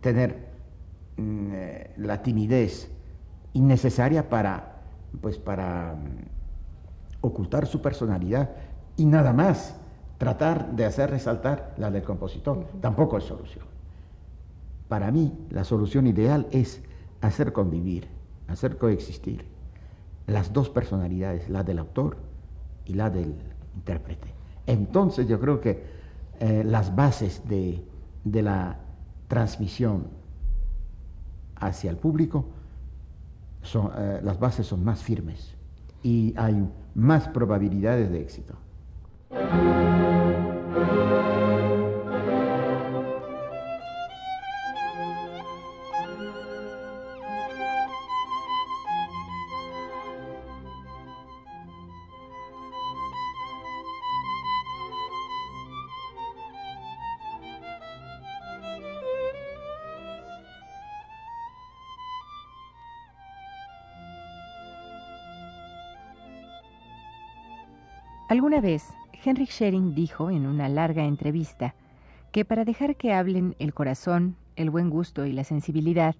tener 0.00 0.48
mm, 1.16 1.50
eh, 1.52 1.90
la 1.96 2.22
timidez 2.22 2.90
innecesaria 3.52 4.28
para, 4.28 4.82
pues, 5.20 5.38
para 5.38 5.94
mm, 5.94 7.26
ocultar 7.26 7.66
su 7.66 7.80
personalidad 7.80 8.50
y 8.96 9.06
nada 9.06 9.32
más 9.32 9.76
tratar 10.20 10.72
de 10.72 10.84
hacer 10.84 11.08
resaltar 11.08 11.72
la 11.78 11.90
del 11.90 12.02
compositor. 12.02 12.66
Tampoco 12.82 13.16
es 13.16 13.24
solución. 13.24 13.64
Para 14.86 15.10
mí, 15.10 15.32
la 15.48 15.64
solución 15.64 16.06
ideal 16.06 16.46
es 16.50 16.82
hacer 17.22 17.54
convivir, 17.54 18.06
hacer 18.46 18.76
coexistir 18.76 19.46
las 20.26 20.52
dos 20.52 20.68
personalidades, 20.68 21.48
la 21.48 21.64
del 21.64 21.78
autor 21.78 22.18
y 22.84 22.92
la 22.92 23.08
del 23.08 23.34
intérprete. 23.74 24.34
Entonces 24.66 25.26
yo 25.26 25.40
creo 25.40 25.58
que 25.58 25.86
eh, 26.38 26.64
las 26.66 26.94
bases 26.94 27.48
de, 27.48 27.82
la 28.24 28.76
transmisión 29.26 30.08
hacia 31.56 31.90
el 31.90 31.96
público, 31.96 32.44
son, 33.62 33.90
eh, 33.96 34.20
las 34.22 34.38
bases 34.38 34.66
son 34.66 34.84
más 34.84 35.02
firmes 35.02 35.54
y 36.02 36.34
hay 36.36 36.68
más 36.94 37.26
probabilidades 37.28 38.10
de 38.10 38.20
éxito. 38.20 38.54
¿Alguna 68.30 68.60
vez 68.60 68.99
Henrik 69.22 69.50
Schering 69.50 69.94
dijo 69.94 70.30
en 70.30 70.46
una 70.46 70.70
larga 70.70 71.04
entrevista 71.04 71.74
que 72.32 72.46
para 72.46 72.64
dejar 72.64 72.96
que 72.96 73.12
hablen 73.12 73.54
el 73.58 73.74
corazón, 73.74 74.36
el 74.56 74.70
buen 74.70 74.88
gusto 74.88 75.26
y 75.26 75.32
la 75.32 75.44
sensibilidad, 75.44 76.16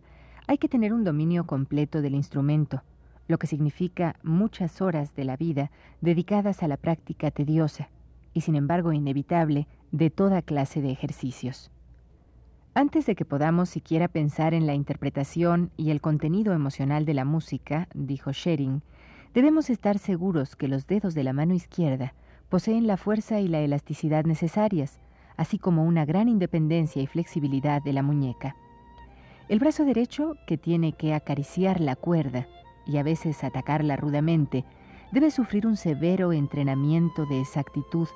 hay 0.46 0.58
que 0.58 0.68
tener 0.68 0.92
un 0.92 1.02
dominio 1.02 1.46
completo 1.46 2.02
del 2.02 2.14
instrumento, 2.14 2.82
lo 3.26 3.38
que 3.38 3.46
significa 3.46 4.16
muchas 4.22 4.82
horas 4.82 5.14
de 5.14 5.24
la 5.24 5.38
vida 5.38 5.70
dedicadas 6.02 6.62
a 6.62 6.68
la 6.68 6.76
práctica 6.76 7.30
tediosa 7.30 7.88
y 8.34 8.42
sin 8.42 8.54
embargo 8.54 8.92
inevitable 8.92 9.66
de 9.92 10.10
toda 10.10 10.42
clase 10.42 10.82
de 10.82 10.90
ejercicios. 10.90 11.70
Antes 12.74 13.06
de 13.06 13.14
que 13.14 13.24
podamos 13.24 13.70
siquiera 13.70 14.08
pensar 14.08 14.52
en 14.52 14.66
la 14.66 14.74
interpretación 14.74 15.70
y 15.78 15.90
el 15.90 16.02
contenido 16.02 16.52
emocional 16.52 17.06
de 17.06 17.14
la 17.14 17.24
música, 17.24 17.88
dijo 17.94 18.30
Schering, 18.32 18.82
debemos 19.32 19.70
estar 19.70 19.98
seguros 19.98 20.54
que 20.54 20.68
los 20.68 20.86
dedos 20.86 21.14
de 21.14 21.24
la 21.24 21.32
mano 21.32 21.54
izquierda 21.54 22.12
poseen 22.50 22.86
la 22.86 22.96
fuerza 22.96 23.40
y 23.40 23.48
la 23.48 23.60
elasticidad 23.60 24.24
necesarias, 24.24 24.98
así 25.36 25.58
como 25.58 25.84
una 25.84 26.04
gran 26.04 26.28
independencia 26.28 27.00
y 27.00 27.06
flexibilidad 27.06 27.80
de 27.80 27.92
la 27.94 28.02
muñeca. 28.02 28.56
El 29.48 29.58
brazo 29.58 29.84
derecho, 29.84 30.34
que 30.46 30.58
tiene 30.58 30.92
que 30.92 31.14
acariciar 31.14 31.80
la 31.80 31.96
cuerda 31.96 32.46
y 32.86 32.98
a 32.98 33.02
veces 33.02 33.42
atacarla 33.42 33.96
rudamente, 33.96 34.64
debe 35.12 35.30
sufrir 35.30 35.66
un 35.66 35.76
severo 35.76 36.32
entrenamiento 36.32 37.24
de 37.26 37.40
exactitud 37.40 38.08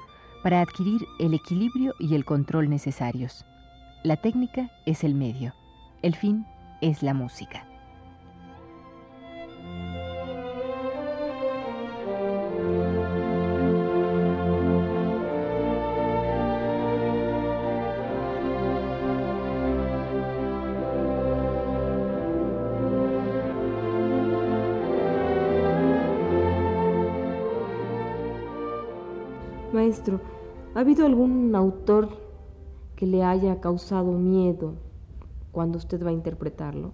para 0.42 0.60
adquirir 0.60 1.00
el 1.18 1.32
equilibrio 1.34 1.94
y 1.98 2.14
el 2.14 2.24
control 2.24 2.68
necesarios. 2.68 3.44
La 4.02 4.16
técnica 4.16 4.70
es 4.84 5.02
el 5.02 5.14
medio, 5.14 5.54
el 6.02 6.14
fin 6.14 6.44
es 6.82 7.02
la 7.02 7.14
música. 7.14 7.66
Maestro, 29.84 30.18
¿ha 30.74 30.80
habido 30.80 31.04
algún 31.04 31.54
autor 31.54 32.08
que 32.96 33.04
le 33.06 33.22
haya 33.22 33.60
causado 33.60 34.12
miedo 34.12 34.72
cuando 35.52 35.76
usted 35.76 36.02
va 36.02 36.08
a 36.08 36.12
interpretarlo? 36.14 36.92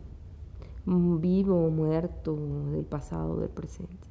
Vivo 0.86 1.66
o 1.66 1.70
muerto, 1.70 2.36
del 2.72 2.84
pasado, 2.84 3.38
del 3.38 3.50
presente. 3.50 4.08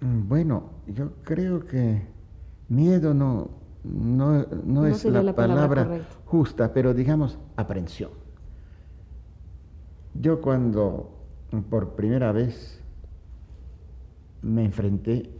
Mm, 0.00 0.28
bueno, 0.28 0.64
yo 0.88 1.12
creo 1.22 1.64
que 1.64 2.02
miedo 2.68 3.14
no, 3.14 3.50
no, 3.84 4.86
es 4.86 5.04
la, 5.04 5.32
palabra, 5.32 6.00
justa, 6.24 6.72
pero 6.72 6.94
digamos 6.94 7.38
aprensión. 7.54 8.10
Yo 10.14 10.40
cuando 10.40 11.12
por 11.70 11.90
primera 11.94 12.32
vez 12.32 12.82
me 14.42 14.64
enfrenté 14.64 15.30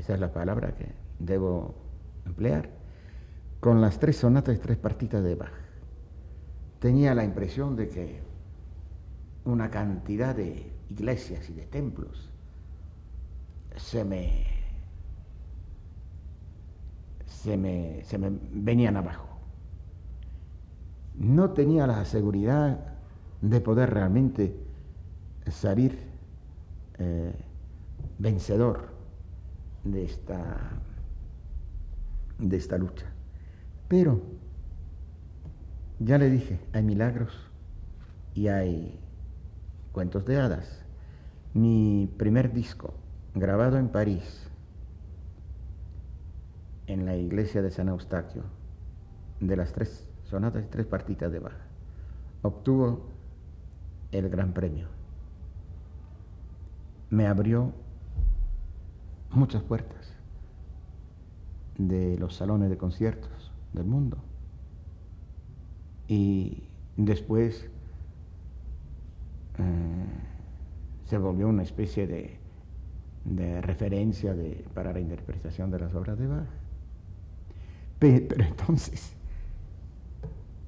esa 0.00 0.14
es 0.14 0.20
la 0.20 0.32
palabra 0.32 0.74
que 0.74 0.86
debo 1.18 1.74
emplear, 2.24 2.70
con 3.60 3.82
las 3.82 3.98
tres 3.98 4.16
sonatas 4.16 4.56
y 4.56 4.58
tres 4.58 4.78
partitas 4.78 5.22
de 5.22 5.34
Bach. 5.34 5.52
Tenía 6.78 7.14
la 7.14 7.22
impresión 7.22 7.76
de 7.76 7.88
que 7.88 8.22
una 9.44 9.70
cantidad 9.70 10.34
de 10.34 10.72
iglesias 10.88 11.50
y 11.50 11.52
de 11.52 11.66
templos 11.66 12.30
se 13.76 14.02
me, 14.04 14.46
se 17.26 17.58
me, 17.58 18.02
se 18.04 18.16
me 18.16 18.30
venían 18.52 18.96
abajo. 18.96 19.28
No 21.14 21.50
tenía 21.50 21.86
la 21.86 22.06
seguridad 22.06 22.96
de 23.42 23.60
poder 23.60 23.90
realmente 23.90 24.56
salir 25.50 25.98
eh, 26.98 27.34
vencedor 28.18 28.89
de 29.84 30.04
esta, 30.04 30.56
de 32.38 32.56
esta 32.56 32.78
lucha. 32.78 33.06
Pero, 33.88 34.20
ya 35.98 36.18
le 36.18 36.30
dije, 36.30 36.60
hay 36.72 36.82
milagros 36.82 37.32
y 38.34 38.48
hay 38.48 39.00
cuentos 39.92 40.24
de 40.26 40.38
hadas. 40.38 40.84
Mi 41.54 42.08
primer 42.16 42.52
disco, 42.52 42.94
grabado 43.34 43.78
en 43.78 43.88
París, 43.88 44.48
en 46.86 47.04
la 47.04 47.16
iglesia 47.16 47.62
de 47.62 47.70
San 47.70 47.88
Eustaquio, 47.88 48.44
de 49.40 49.56
las 49.56 49.72
tres 49.72 50.08
sonatas 50.24 50.64
y 50.64 50.68
tres 50.68 50.86
partitas 50.86 51.32
de 51.32 51.40
Bach, 51.40 51.56
obtuvo 52.42 53.08
el 54.12 54.28
gran 54.28 54.52
premio. 54.52 54.88
Me 57.10 57.26
abrió 57.26 57.72
muchas 59.30 59.62
puertas 59.62 60.14
de 61.78 62.18
los 62.18 62.34
salones 62.36 62.70
de 62.70 62.76
conciertos 62.76 63.52
del 63.72 63.86
mundo. 63.86 64.18
Y 66.08 66.64
después 66.96 67.66
eh, 69.58 70.06
se 71.06 71.18
volvió 71.18 71.48
una 71.48 71.62
especie 71.62 72.06
de, 72.06 72.38
de 73.24 73.60
referencia 73.62 74.34
de, 74.34 74.64
para 74.74 74.92
la 74.92 75.00
interpretación 75.00 75.70
de 75.70 75.78
las 75.78 75.94
obras 75.94 76.18
de 76.18 76.26
Bach. 76.26 76.48
Pero, 77.98 78.44
entonces, 78.44 79.12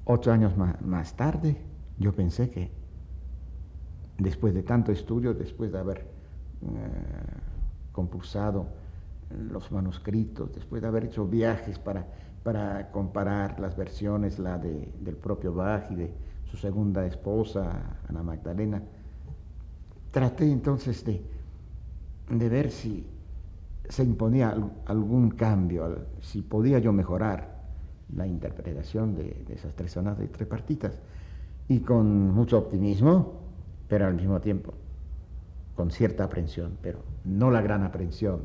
ocho 0.05 0.31
años 0.31 0.53
más, 0.57 1.15
tarde, 1.15 1.57
yo 1.99 2.13
pensé 2.13 2.49
que 2.49 2.71
después 4.17 4.53
de 4.53 4.63
tanto 4.63 4.91
estudio, 4.91 5.33
después 5.33 5.71
de 5.71 5.79
haber... 5.79 6.07
Eh, 6.61 7.42
compulsado 7.93 8.67
los 9.49 9.71
manuscritos, 9.71 10.53
después 10.53 10.81
de 10.81 10.87
haber 10.89 11.05
hecho 11.05 11.25
viajes 11.25 11.79
para, 11.79 12.05
para 12.43 12.91
comparar 12.91 13.59
las 13.59 13.77
versiones, 13.77 14.37
la 14.39 14.57
de, 14.57 14.91
del 14.99 15.15
propio 15.15 15.53
Bach 15.53 15.89
y 15.89 15.95
de 15.95 16.13
su 16.51 16.57
segunda 16.57 17.05
esposa, 17.05 17.97
Ana 18.09 18.21
Magdalena, 18.21 18.83
traté 20.11 20.51
entonces 20.51 21.05
de, 21.05 21.21
de 22.29 22.49
ver 22.49 22.69
si 22.69 23.07
se 23.87 24.03
imponía 24.03 24.55
algún 24.85 25.31
cambio, 25.31 26.05
si 26.21 26.41
podía 26.41 26.79
yo 26.79 26.91
mejorar 26.91 27.63
la 28.15 28.27
interpretación 28.27 29.15
de, 29.15 29.43
de 29.47 29.53
esas 29.53 29.73
tres 29.73 29.91
sonatas 29.91 30.25
y 30.25 30.27
tres 30.27 30.47
partitas. 30.47 30.99
Y 31.67 31.79
con 31.79 32.31
mucho 32.31 32.57
optimismo, 32.57 33.39
pero 33.87 34.05
al 34.05 34.15
mismo 34.15 34.39
tiempo 34.41 34.73
con 35.75 35.91
cierta 35.91 36.23
aprensión, 36.23 36.77
pero 36.81 36.99
no 37.25 37.51
la 37.51 37.61
gran 37.61 37.83
aprensión 37.83 38.41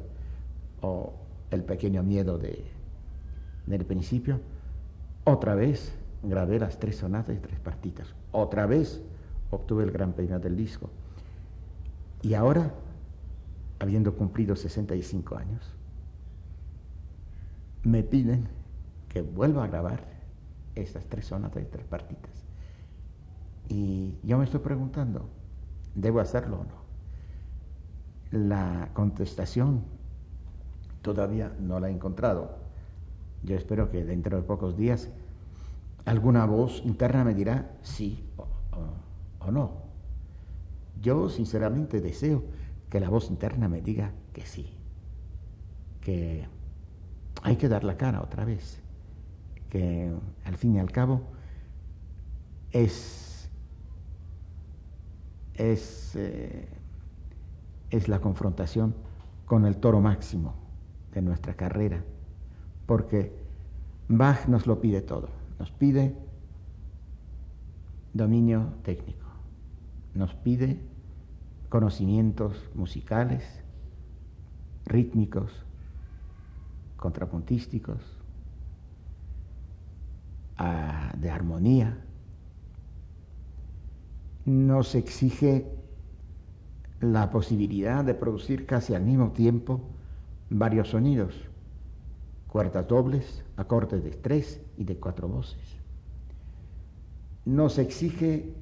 o 0.80 1.14
el 1.50 1.64
pequeño 1.64 2.02
miedo 2.02 2.38
de, 2.38 2.64
del 3.66 3.84
principio, 3.84 4.40
otra 5.24 5.54
vez 5.54 5.92
grabé 6.22 6.58
las 6.58 6.78
tres 6.78 6.96
sonatas 6.96 7.36
y 7.36 7.40
tres 7.40 7.60
partitas. 7.60 8.14
Otra 8.32 8.66
vez 8.66 9.02
obtuve 9.50 9.84
el 9.84 9.90
gran 9.90 10.12
premio 10.12 10.38
del 10.38 10.56
disco. 10.56 10.90
Y 12.22 12.34
ahora, 12.34 12.72
habiendo 13.78 14.14
cumplido 14.14 14.56
65 14.56 15.36
años, 15.36 15.74
me 17.84 18.02
piden 18.02 18.48
que 19.08 19.22
vuelva 19.22 19.64
a 19.64 19.68
grabar 19.68 20.04
estas 20.74 21.04
tres 21.06 21.26
sonatas 21.26 21.62
y 21.62 21.66
tres 21.66 21.86
partitas. 21.86 22.44
Y 23.68 24.14
yo 24.22 24.38
me 24.38 24.44
estoy 24.44 24.60
preguntando, 24.60 25.28
¿debo 25.94 26.20
hacerlo 26.20 26.60
o 26.60 26.64
no? 26.64 26.87
La 28.30 28.90
contestación 28.92 29.84
todavía 31.02 31.54
no 31.60 31.80
la 31.80 31.88
he 31.88 31.92
encontrado. 31.92 32.58
Yo 33.42 33.56
espero 33.56 33.90
que 33.90 34.04
dentro 34.04 34.36
de 34.36 34.42
pocos 34.42 34.76
días 34.76 35.08
alguna 36.04 36.44
voz 36.46 36.82
interna 36.84 37.24
me 37.24 37.34
dirá 37.34 37.70
sí 37.82 38.24
o, 39.40 39.50
no. 39.50 39.72
Yo 41.00 41.30
sinceramente 41.30 42.00
deseo 42.00 42.42
que 42.90 43.00
la 43.00 43.08
voz 43.08 43.30
interna 43.30 43.68
me 43.68 43.80
diga 43.80 44.12
que 44.32 44.44
sí, 44.44 44.74
que 46.00 46.46
hay 47.42 47.56
que 47.56 47.68
dar 47.68 47.84
la 47.84 47.96
cara 47.96 48.20
otra 48.20 48.44
vez, 48.44 48.80
que 49.70 50.12
al 50.44 50.56
fin 50.56 50.74
y 50.74 50.80
al 50.80 50.90
cabo 50.90 51.22
es, 52.72 53.48
es 55.54 56.16
eh, 56.16 56.77
es 57.90 58.08
la 58.08 58.20
confrontación 58.20 58.94
con 59.46 59.66
el 59.66 59.76
toro 59.78 60.00
máximo 60.00 60.54
de 61.12 61.22
nuestra 61.22 61.54
carrera, 61.54 62.04
porque 62.86 63.32
Bach 64.08 64.46
nos 64.46 64.66
lo 64.66 64.80
pide 64.80 65.00
todo, 65.00 65.28
nos 65.58 65.70
pide 65.70 66.14
dominio 68.12 68.74
técnico, 68.82 69.26
nos 70.14 70.34
pide 70.34 70.80
conocimientos 71.68 72.70
musicales, 72.74 73.44
rítmicos, 74.86 75.52
contrapuntísticos, 76.96 78.18
de 81.16 81.30
armonía. 81.30 81.96
Nos 84.44 84.94
exige 84.94 85.77
la 87.00 87.30
posibilidad 87.30 88.04
de 88.04 88.14
producir 88.14 88.66
casi 88.66 88.94
al 88.94 89.02
mismo 89.02 89.30
tiempo 89.32 89.80
varios 90.50 90.88
sonidos, 90.88 91.34
cuartas 92.48 92.88
dobles, 92.88 93.44
acordes 93.56 94.02
de 94.02 94.10
tres 94.10 94.60
y 94.76 94.84
de 94.84 94.96
cuatro 94.96 95.28
voces. 95.28 95.60
Nos 97.44 97.78
exige 97.78 98.52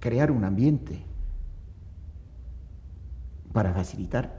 crear 0.00 0.30
un 0.30 0.44
ambiente 0.44 1.04
para 3.52 3.72
facilitar 3.72 4.38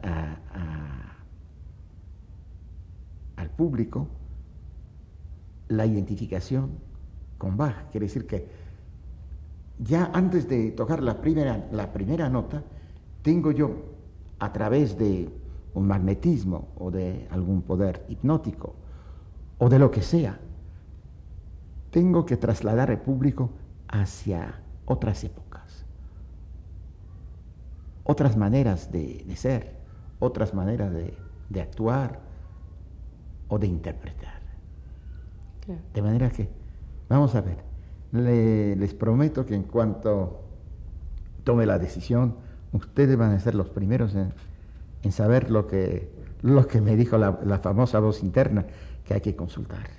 al 3.35 3.49
público 3.51 4.07
la 5.67 5.85
identificación 5.85 6.71
con 7.37 7.57
Bach. 7.57 7.89
Quiere 7.91 8.07
decir 8.07 8.27
que 8.27 8.68
ya 9.79 10.11
antes 10.13 10.47
de 10.47 10.71
tocar 10.71 11.01
la 11.01 11.21
primera, 11.21 11.67
la 11.71 11.91
primera 11.91 12.29
nota, 12.29 12.63
tengo 13.21 13.51
yo, 13.51 13.71
a 14.39 14.51
través 14.51 14.97
de 14.97 15.29
un 15.73 15.87
magnetismo 15.87 16.67
o 16.77 16.91
de 16.91 17.27
algún 17.31 17.61
poder 17.61 18.05
hipnótico 18.09 18.75
o 19.57 19.69
de 19.69 19.79
lo 19.79 19.89
que 19.91 20.01
sea, 20.01 20.39
tengo 21.91 22.25
que 22.25 22.37
trasladar 22.37 22.91
al 22.91 23.01
público 23.01 23.49
hacia 23.87 24.61
otras 24.85 25.23
épocas, 25.23 25.85
otras 28.03 28.37
maneras 28.37 28.91
de, 28.91 29.25
ser, 29.35 29.77
otras 30.19 30.53
maneras 30.53 30.91
de, 30.93 31.61
actuar 31.61 32.19
o 33.47 33.57
de 33.57 33.67
interpretar. 33.67 34.39
De 35.93 36.01
manera 36.01 36.31
que, 36.31 36.49
vamos 37.07 37.35
a 37.35 37.41
ver, 37.41 37.68
les 38.11 38.93
prometo 38.93 39.45
que 39.45 39.55
en 39.55 39.63
cuanto 39.63 40.41
tome 41.43 41.65
la 41.65 41.77
decisión, 41.77 42.35
ustedes 42.73 43.17
van 43.17 43.31
a 43.31 43.39
ser 43.39 43.55
los 43.55 43.69
primeros 43.69 44.13
en, 44.15 45.11
saber 45.11 45.49
lo 45.49 45.67
que, 45.67 46.09
lo 46.41 46.67
que 46.67 46.81
me 46.81 46.95
dijo 46.95 47.17
la 47.17 47.59
famosa 47.61 47.99
voz 47.99 48.23
interna 48.23 48.65
que 49.05 49.13
hay 49.13 49.21
que 49.21 49.35
consultar. 49.35 49.98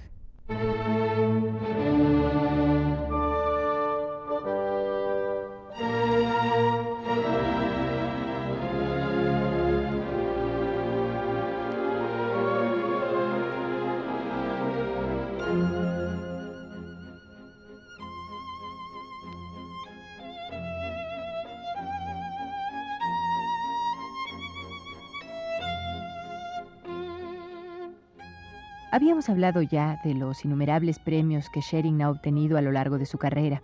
Habíamos 29.21 29.37
hablado 29.37 29.61
ya 29.61 30.01
de 30.03 30.15
los 30.15 30.47
innumerables 30.47 30.99
premios 30.99 31.51
que 31.51 31.61
Schering 31.61 32.01
ha 32.01 32.09
obtenido 32.09 32.57
a 32.57 32.63
lo 32.63 32.73
largo 32.73 32.97
de 32.97 33.05
su 33.05 33.19
carrera. 33.19 33.63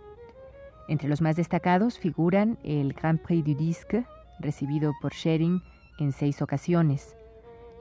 Entre 0.87 1.09
los 1.09 1.19
más 1.19 1.35
destacados 1.35 1.97
figuran 1.97 2.59
el 2.63 2.93
Grand 2.93 3.19
Prix 3.19 3.43
du 3.43 3.55
Disque, 3.55 4.05
recibido 4.39 4.93
por 5.01 5.15
Schering 5.15 5.63
en 5.97 6.11
seis 6.11 6.43
ocasiones, 6.43 7.17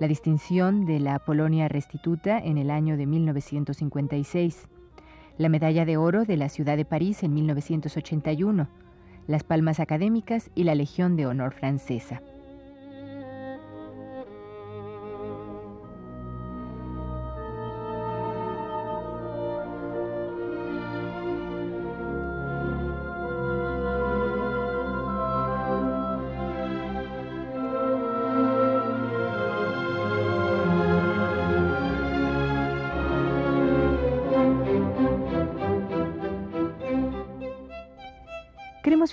la 0.01 0.09
distinción 0.09 0.87
de 0.87 1.01
la 1.01 1.19
Polonia 1.19 1.69
Restituta 1.69 2.39
en 2.39 2.57
el 2.57 2.71
año 2.71 2.97
de 2.97 3.05
1956, 3.05 4.69
la 5.37 5.51
medalla 5.51 5.85
de 5.85 5.99
oro 5.99 6.25
de 6.25 6.39
la 6.39 6.49
ciudad 6.49 6.79
de 6.79 6.87
París 6.87 7.23
en 7.25 7.35
1981, 7.35 8.69
las 9.27 9.45
palmas 9.45 9.81
académicas 9.81 10.51
y 10.55 10.65
la 10.65 10.75
Legión 10.75 11.15
de 11.15 11.27
Honor 11.27 11.53
francesa. 11.53 12.23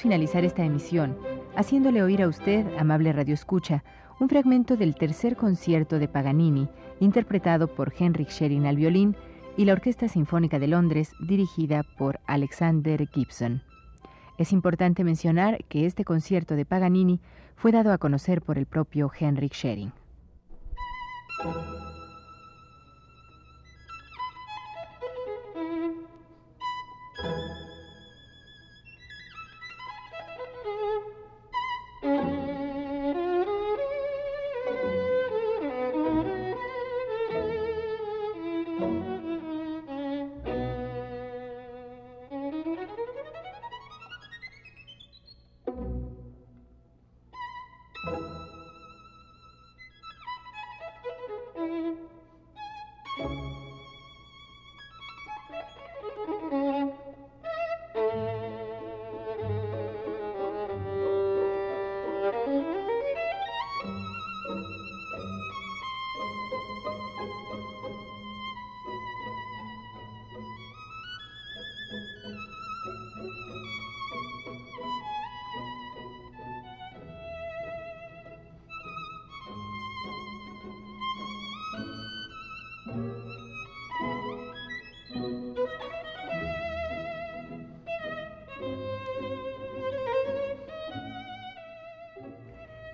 Finalizar 0.03 0.43
esta 0.43 0.65
emisión 0.65 1.17
haciéndole 1.55 2.03
oír 2.03 2.21
a 2.21 2.27
usted, 2.27 2.65
amable 2.77 3.13
Radio 3.13 3.33
Escucha, 3.33 3.85
un 4.19 4.27
fragmento 4.27 4.75
del 4.75 4.95
tercer 4.95 5.37
concierto 5.37 5.97
de 5.97 6.09
Paganini, 6.09 6.67
interpretado 6.99 7.69
por 7.69 7.93
Henrik 7.97 8.29
Schering 8.29 8.65
al 8.65 8.75
violín 8.75 9.15
y 9.55 9.63
la 9.63 9.71
Orquesta 9.71 10.09
Sinfónica 10.09 10.59
de 10.59 10.67
Londres, 10.67 11.13
dirigida 11.25 11.83
por 11.97 12.19
Alexander 12.27 13.07
Gibson. 13.07 13.61
Es 14.37 14.51
importante 14.51 15.05
mencionar 15.05 15.63
que 15.69 15.85
este 15.85 16.03
concierto 16.03 16.57
de 16.57 16.65
Paganini 16.65 17.21
fue 17.55 17.71
dado 17.71 17.93
a 17.93 17.97
conocer 17.97 18.41
por 18.41 18.57
el 18.57 18.65
propio 18.65 19.09
Henrik 19.17 19.53
Schering. 19.53 19.93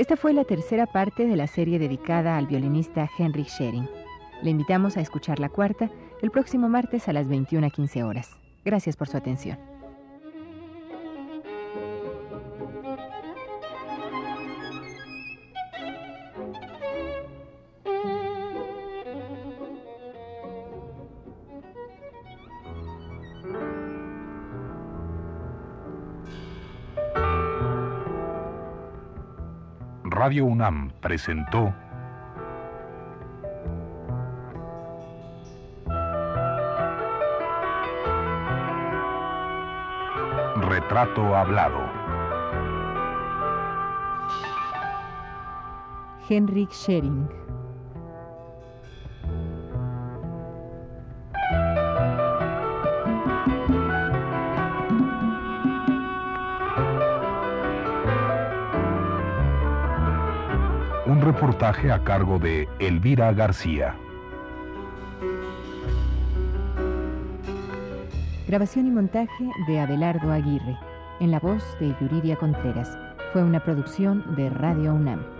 Esta 0.09 0.19
fue 0.19 0.33
la 0.33 0.43
tercera 0.43 0.87
parte 0.87 1.27
de 1.27 1.35
la 1.35 1.45
serie 1.45 1.77
dedicada 1.77 2.35
al 2.35 2.47
violinista 2.47 3.07
Henrik 3.19 3.47
Schering. 3.47 3.87
Le 4.41 4.49
invitamos 4.49 4.97
a 4.97 5.01
escuchar 5.01 5.37
la 5.37 5.49
cuarta 5.49 5.91
el 6.23 6.31
próximo 6.31 6.67
martes 6.67 7.07
a 7.07 7.13
las 7.13 7.27
21.15 7.27 8.03
horas. 8.03 8.31
Gracias 8.65 8.97
por 8.97 9.07
su 9.07 9.17
atención. 9.17 9.68
Radio 30.29 30.45
UNAM 30.45 30.91
presentó 31.01 31.73
Retrato 40.61 41.35
Hablado. 41.35 41.79
Henrik 46.29 46.69
Schering. 46.73 47.38
Reportaje 61.59 61.91
a 61.91 62.01
cargo 62.05 62.39
de 62.39 62.69
Elvira 62.79 63.33
García. 63.33 63.93
Grabación 68.47 68.87
y 68.87 68.91
montaje 68.91 69.49
de 69.67 69.79
Abelardo 69.81 70.31
Aguirre, 70.31 70.77
en 71.19 71.31
la 71.31 71.39
voz 71.39 71.61
de 71.81 71.93
Yuridia 71.99 72.37
Contreras. 72.37 72.97
Fue 73.33 73.43
una 73.43 73.61
producción 73.61 74.23
de 74.37 74.49
Radio 74.49 74.93
UNAM. 74.93 75.38